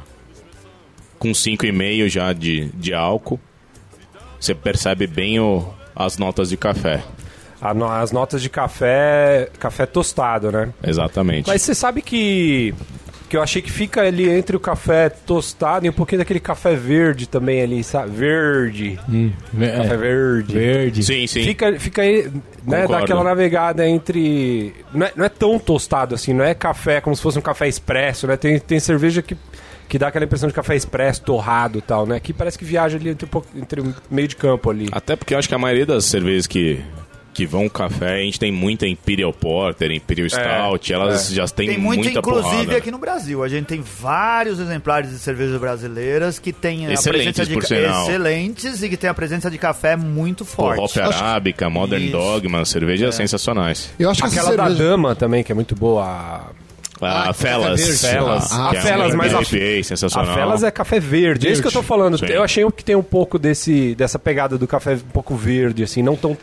[1.23, 3.39] com 5,5 já de, de álcool.
[4.39, 5.65] Você percebe bem o,
[5.95, 7.01] as notas de café.
[7.73, 10.69] No- as notas de café, café tostado, né?
[10.85, 11.47] Exatamente.
[11.47, 12.75] Mas você sabe que
[13.29, 16.75] que eu achei que fica ali entre o café tostado e um pouquinho daquele café
[16.75, 18.11] verde também ali, sabe?
[18.11, 18.95] Verde.
[18.97, 20.53] Café É, verde.
[20.53, 21.03] verde.
[21.03, 21.43] Sim, sim.
[21.43, 22.29] Fica, fica aí,
[22.63, 24.75] né, dá aquela navegada entre...
[24.93, 27.67] Não é, não é tão tostado assim, não é café como se fosse um café
[27.67, 28.37] expresso, né?
[28.37, 29.35] Tem, tem cerveja que,
[29.93, 32.15] que dá aquela impressão de café expresso, torrado e tal, né?
[32.15, 34.87] Aqui parece que viaja ali entre, um pouco- entre o meio de campo ali.
[34.91, 36.81] Até porque eu acho que a maioria das cervejas que,
[37.31, 41.77] que vão café, a gente tem muita Imperial Porter, Imperial Stout, elas já têm Tem
[41.77, 42.77] muito, muita inclusive, porrada.
[42.77, 43.43] aqui no Brasil.
[43.43, 47.63] A gente tem vários exemplares de cervejas brasileiras que têm a Excelentes, presença de por
[47.63, 48.03] sinal.
[48.09, 50.79] excelentes e que tem a presença de café muito O forte.
[50.99, 52.13] Hop Arábica, Modern Isso.
[52.13, 53.91] Dogma, cervejas sensacionais.
[53.99, 54.83] Eu acho que Aquela da cerveja...
[54.89, 56.49] dama também, que é muito boa.
[57.03, 58.01] A- A Ah, Felas.
[58.01, 58.51] Felas.
[58.51, 59.43] Ah, a é Felas, um mas a,
[59.83, 60.31] sensacional.
[60.31, 61.47] a Felas é café verde.
[61.47, 62.17] É isso que eu tô falando.
[62.17, 62.25] Sim.
[62.25, 66.01] Eu achei que tem um pouco desse, dessa pegada do café um pouco verde, assim,
[66.01, 66.37] não tão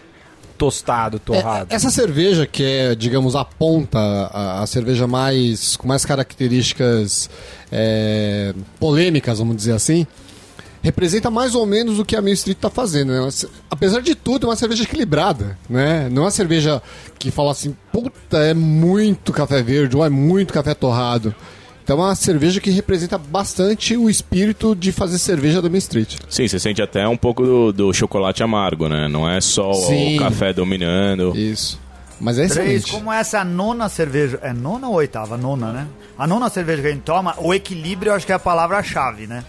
[0.58, 1.68] tostado, torrado.
[1.72, 7.30] É, essa cerveja que é, digamos, a ponta, a, a cerveja mais com mais características
[7.72, 10.06] é, polêmicas, vamos dizer assim,
[10.82, 13.12] representa mais ou menos o que a Main Street está fazendo.
[13.12, 13.28] Né?
[13.70, 16.08] Apesar de tudo, é uma cerveja equilibrada, né?
[16.10, 16.82] Não é uma cerveja
[17.18, 21.34] que fala assim, puta, é muito café verde ou é muito café torrado.
[21.82, 26.16] Então é uma cerveja que representa bastante o espírito de fazer cerveja da Main Street.
[26.28, 29.08] Sim, você sente até um pouco do, do chocolate amargo, né?
[29.08, 30.16] Não é só Sim.
[30.16, 31.36] o café dominando.
[31.36, 31.80] Isso.
[32.20, 32.92] Mas é Três, excelente.
[32.92, 34.38] como essa é a nona cerveja.
[34.42, 35.36] É nona ou oitava?
[35.38, 35.86] Nona, né?
[36.18, 39.26] A nona cerveja que a gente toma, o equilíbrio eu acho que é a palavra-chave,
[39.26, 39.42] né?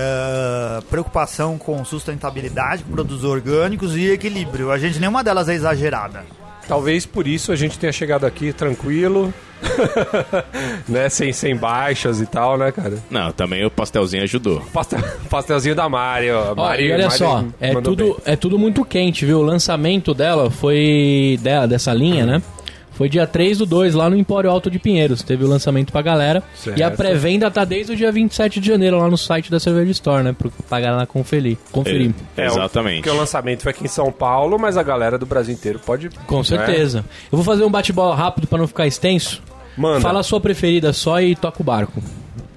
[0.00, 4.70] É, preocupação com sustentabilidade, com produtos orgânicos e equilíbrio.
[4.70, 6.24] A gente, nenhuma delas é exagerada.
[6.68, 9.34] Talvez por isso a gente tenha chegado aqui tranquilo,
[10.88, 11.08] né?
[11.08, 12.98] Sem, sem baixas e tal, né, cara?
[13.10, 14.60] Não, também o pastelzinho ajudou.
[14.72, 16.52] Pastel, pastelzinho da Mari, ó.
[16.52, 18.16] Ó, Mari, e olha Mari só, é tudo, bem.
[18.24, 19.40] é tudo muito quente, viu?
[19.40, 21.40] O lançamento dela foi.
[21.42, 22.42] Dela, dessa linha, né?
[22.98, 25.22] Foi dia 3 do 2, lá no Empório Alto de Pinheiros.
[25.22, 26.42] Teve o lançamento pra galera.
[26.56, 26.76] Certo.
[26.76, 29.92] E a pré-venda tá desde o dia 27 de janeiro lá no site da Cerveja
[29.92, 30.34] Store, né?
[30.68, 31.56] Pra galera conferir.
[31.70, 32.12] conferir.
[32.36, 32.96] É, exatamente.
[32.96, 36.10] Porque o lançamento foi aqui em São Paulo, mas a galera do Brasil inteiro pode.
[36.26, 36.42] Com né?
[36.42, 37.04] certeza.
[37.30, 39.40] Eu vou fazer um bate-bola rápido pra não ficar extenso.
[39.76, 40.00] Manda.
[40.00, 42.02] Fala a sua preferida só e toca o barco.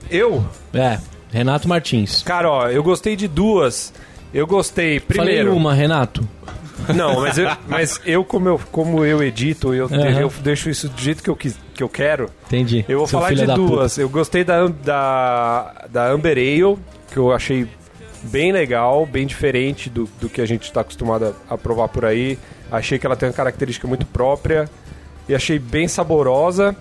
[0.10, 0.44] Eu?
[0.74, 0.98] É,
[1.32, 2.24] Renato Martins.
[2.24, 3.94] Cara, ó, eu gostei de duas.
[4.34, 5.50] Eu gostei, primeiro.
[5.50, 6.28] Falei uma, Renato.
[6.96, 10.20] Não, mas eu, mas eu como eu, como eu edito, eu, Aham.
[10.20, 12.30] eu deixo isso do jeito que eu, quis, que eu quero.
[12.48, 12.86] Entendi.
[12.88, 13.98] Eu vou Seu falar de duas.
[13.98, 16.78] Eu gostei da, da, da Amber Ale,
[17.12, 17.68] que eu achei
[18.24, 22.06] bem legal, bem diferente do, do que a gente está acostumado a, a provar por
[22.06, 22.38] aí.
[22.72, 24.70] Achei que ela tem uma característica muito própria
[25.28, 26.76] e achei bem saborosa.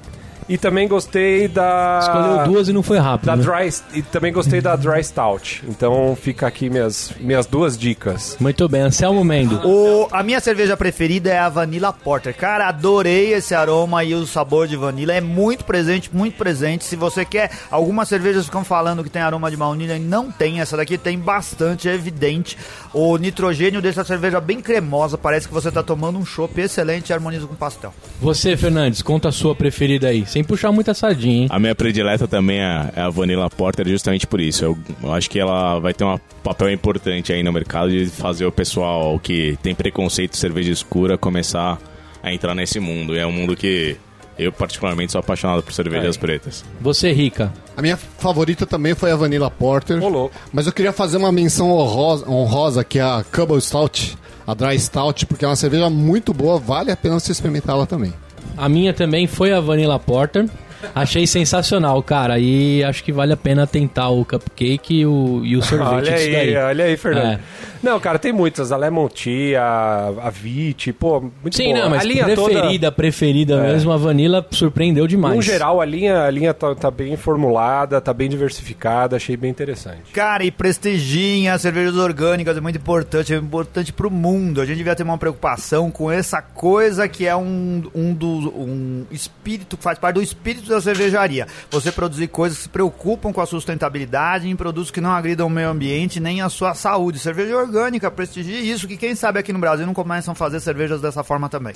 [0.49, 2.01] E também gostei da.
[2.03, 3.27] Escolheu duas e não foi rápido.
[3.27, 3.43] Da né?
[3.43, 5.63] dry, e também gostei da Dry Stout.
[5.69, 8.37] Então fica aqui minhas, minhas duas dicas.
[8.41, 9.61] Muito bem, Anselmo Mendo.
[9.67, 12.35] O, a minha cerveja preferida é a Vanilla Porter.
[12.35, 15.13] Cara, adorei esse aroma e o sabor de vanilla.
[15.13, 16.85] É muito presente, muito presente.
[16.85, 20.61] Se você quer, algumas cervejas ficam falando que tem aroma de baunilha e não tem.
[20.61, 22.57] Essa daqui tem bastante, é evidente.
[22.93, 25.17] O nitrogênio dessa cerveja bem cremosa.
[25.17, 27.95] Parece que você tá tomando um chopp excelente e harmoniza com pastel.
[28.21, 30.27] Você, Fernandes, conta a sua preferida aí.
[30.27, 31.47] Sem puxar muita sardinha, hein?
[31.51, 34.65] A minha predileta também é é a Vanilla Porter, justamente por isso.
[34.65, 38.45] Eu, eu acho que ela vai ter um papel importante aí no mercado de fazer
[38.47, 41.79] o pessoal que tem preconceito de cerveja escura começar
[42.23, 43.15] a entrar nesse mundo.
[43.15, 43.97] E é um mundo que
[44.39, 46.65] eu, particularmente, sou apaixonado por cervejas pretas.
[46.81, 47.53] Você, Rica.
[47.77, 50.03] A minha favorita também foi a Vanilla Porter.
[50.03, 50.35] Ô, louco.
[50.53, 54.17] Mas eu queria fazer uma menção honrosa, honrosa que é a Cubble Stout,
[54.47, 58.13] a Dry Stout, porque é uma cerveja muito boa, vale a pena você experimentá-la também.
[58.57, 60.49] A minha também foi a Vanilla Porter.
[60.95, 62.39] Achei sensacional, cara.
[62.39, 66.03] E acho que vale a pena tentar o cupcake e o, e o sorvete Olha
[66.03, 66.57] disso aí, daí.
[66.57, 67.33] olha aí, Fernando.
[67.35, 67.41] É.
[67.83, 68.73] Não, cara, tem muitas.
[68.73, 71.79] A Lemon Tea, a, a Vit, pô, muito Sim, boa.
[71.85, 73.73] não, mas a linha preferida, preferida É.
[73.73, 75.37] mesmo, a Vanilla surpreendeu demais.
[75.37, 79.51] No geral, a linha, a linha tá, tá bem formulada, tá bem diversificada, achei bem
[79.51, 80.13] interessante.
[80.13, 84.61] Cara, e prestigiem as cervejas orgânicas, é muito importante, é importante pro mundo.
[84.61, 89.07] A gente devia ter uma preocupação com essa coisa que é um, um, do, um
[89.11, 91.47] espírito, faz parte do espírito da cervejaria.
[91.71, 95.51] Você produzir coisas que se preocupam com a sustentabilidade em produtos que não agridam o
[95.51, 97.19] meio ambiente nem a sua saúde.
[97.19, 101.01] Cerveja orgânica, prestigie isso, que quem sabe aqui no Brasil não começam a fazer cervejas
[101.01, 101.75] dessa forma também.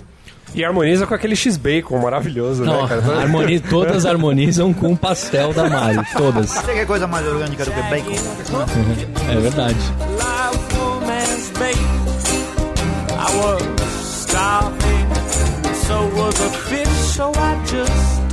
[0.55, 3.21] E harmoniza com aquele X-Bacon maravilhoso, Não, né, cara?
[3.23, 5.99] harmoni- todas harmonizam com o pastel da Mari.
[6.17, 6.51] Todas.
[6.51, 8.13] Você quer coisa mais orgânica do que bacon?
[9.31, 9.77] É verdade.
[13.17, 13.63] I was
[14.23, 15.09] starving,
[15.87, 18.24] so was a fish, so I just.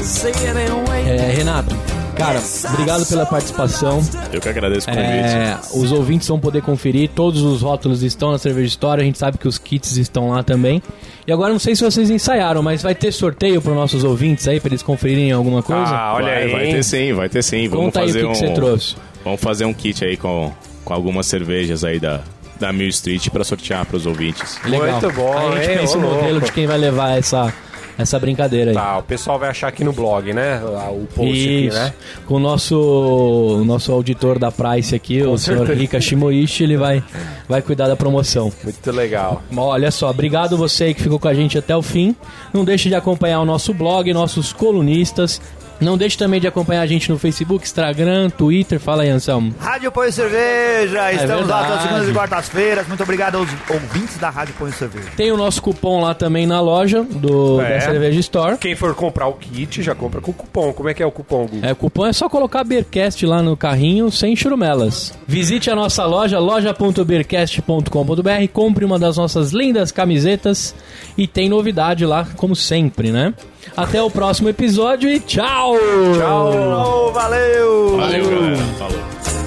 [0.00, 1.76] É, Renato,
[2.16, 2.40] cara,
[2.72, 4.00] obrigado pela participação.
[4.32, 5.08] Eu que agradeço o convite.
[5.08, 9.18] É, os ouvintes vão poder conferir, todos os rótulos estão na Cerveja História, a gente
[9.18, 10.82] sabe que os kits estão lá também.
[11.26, 14.58] E agora não sei se vocês ensaiaram, mas vai ter sorteio para nossos ouvintes aí,
[14.58, 15.94] para eles conferirem alguma coisa?
[15.94, 16.50] Ah, olha vai, aí.
[16.50, 17.68] vai ter sim, vai ter sim.
[17.68, 18.96] Vamos Conta aí o fazer que, um, que você trouxe.
[19.22, 20.50] Vamos fazer um kit aí com,
[20.82, 22.20] com algumas cervejas aí da,
[22.58, 24.58] da Mill Street pra sortear pros ouvintes.
[24.64, 24.92] Legal.
[25.00, 25.78] Muito bom, Aí a gente hein?
[25.80, 26.46] pensa o modelo louco.
[26.46, 27.52] de quem vai levar essa,
[28.00, 28.74] essa brincadeira aí.
[28.74, 30.60] Tá, o pessoal vai achar aqui no blog, né?
[30.62, 31.76] Lá, O post Isso.
[31.76, 31.94] aqui, né?
[32.26, 35.78] Com o nosso, o nosso auditor da Price aqui, o senhor certeza.
[35.80, 37.02] Rika Shimoishi, ele vai,
[37.48, 38.52] vai cuidar da promoção.
[38.62, 39.42] Muito legal.
[39.56, 42.14] Olha só, obrigado você aí que ficou com a gente até o fim.
[42.52, 45.40] Não deixe de acompanhar o nosso blog, nossos colunistas.
[45.80, 48.78] Não deixe também de acompanhar a gente no Facebook, Instagram, Twitter.
[48.78, 49.54] Fala aí, Anselmo.
[49.58, 51.88] Rádio Põe Cerveja, estamos lá todas verdade.
[51.88, 52.86] segundas e quartas-feiras.
[52.88, 55.08] Muito obrigado aos ouvintes da Rádio Põe Cerveja.
[55.16, 57.74] Tem o nosso cupom lá também na loja do, É.
[57.74, 58.56] da Cerveja Store.
[58.58, 60.72] Quem for comprar o kit, já compra com cupom.
[60.72, 61.48] Como é que é o cupom?
[61.62, 65.14] É, o cupom é só colocar Beercast lá no carrinho, sem churumelas.
[65.26, 70.74] Visite a nossa loja, loja.beercast.com.br, compre uma das nossas lindas camisetas
[71.16, 73.32] e tem novidade lá, como sempre, né?
[73.76, 75.76] Até o próximo episódio e tchau!
[76.18, 77.12] Tchau!
[77.12, 77.96] Valeu!
[77.96, 78.56] Valeu, galera!
[78.78, 79.39] Falou!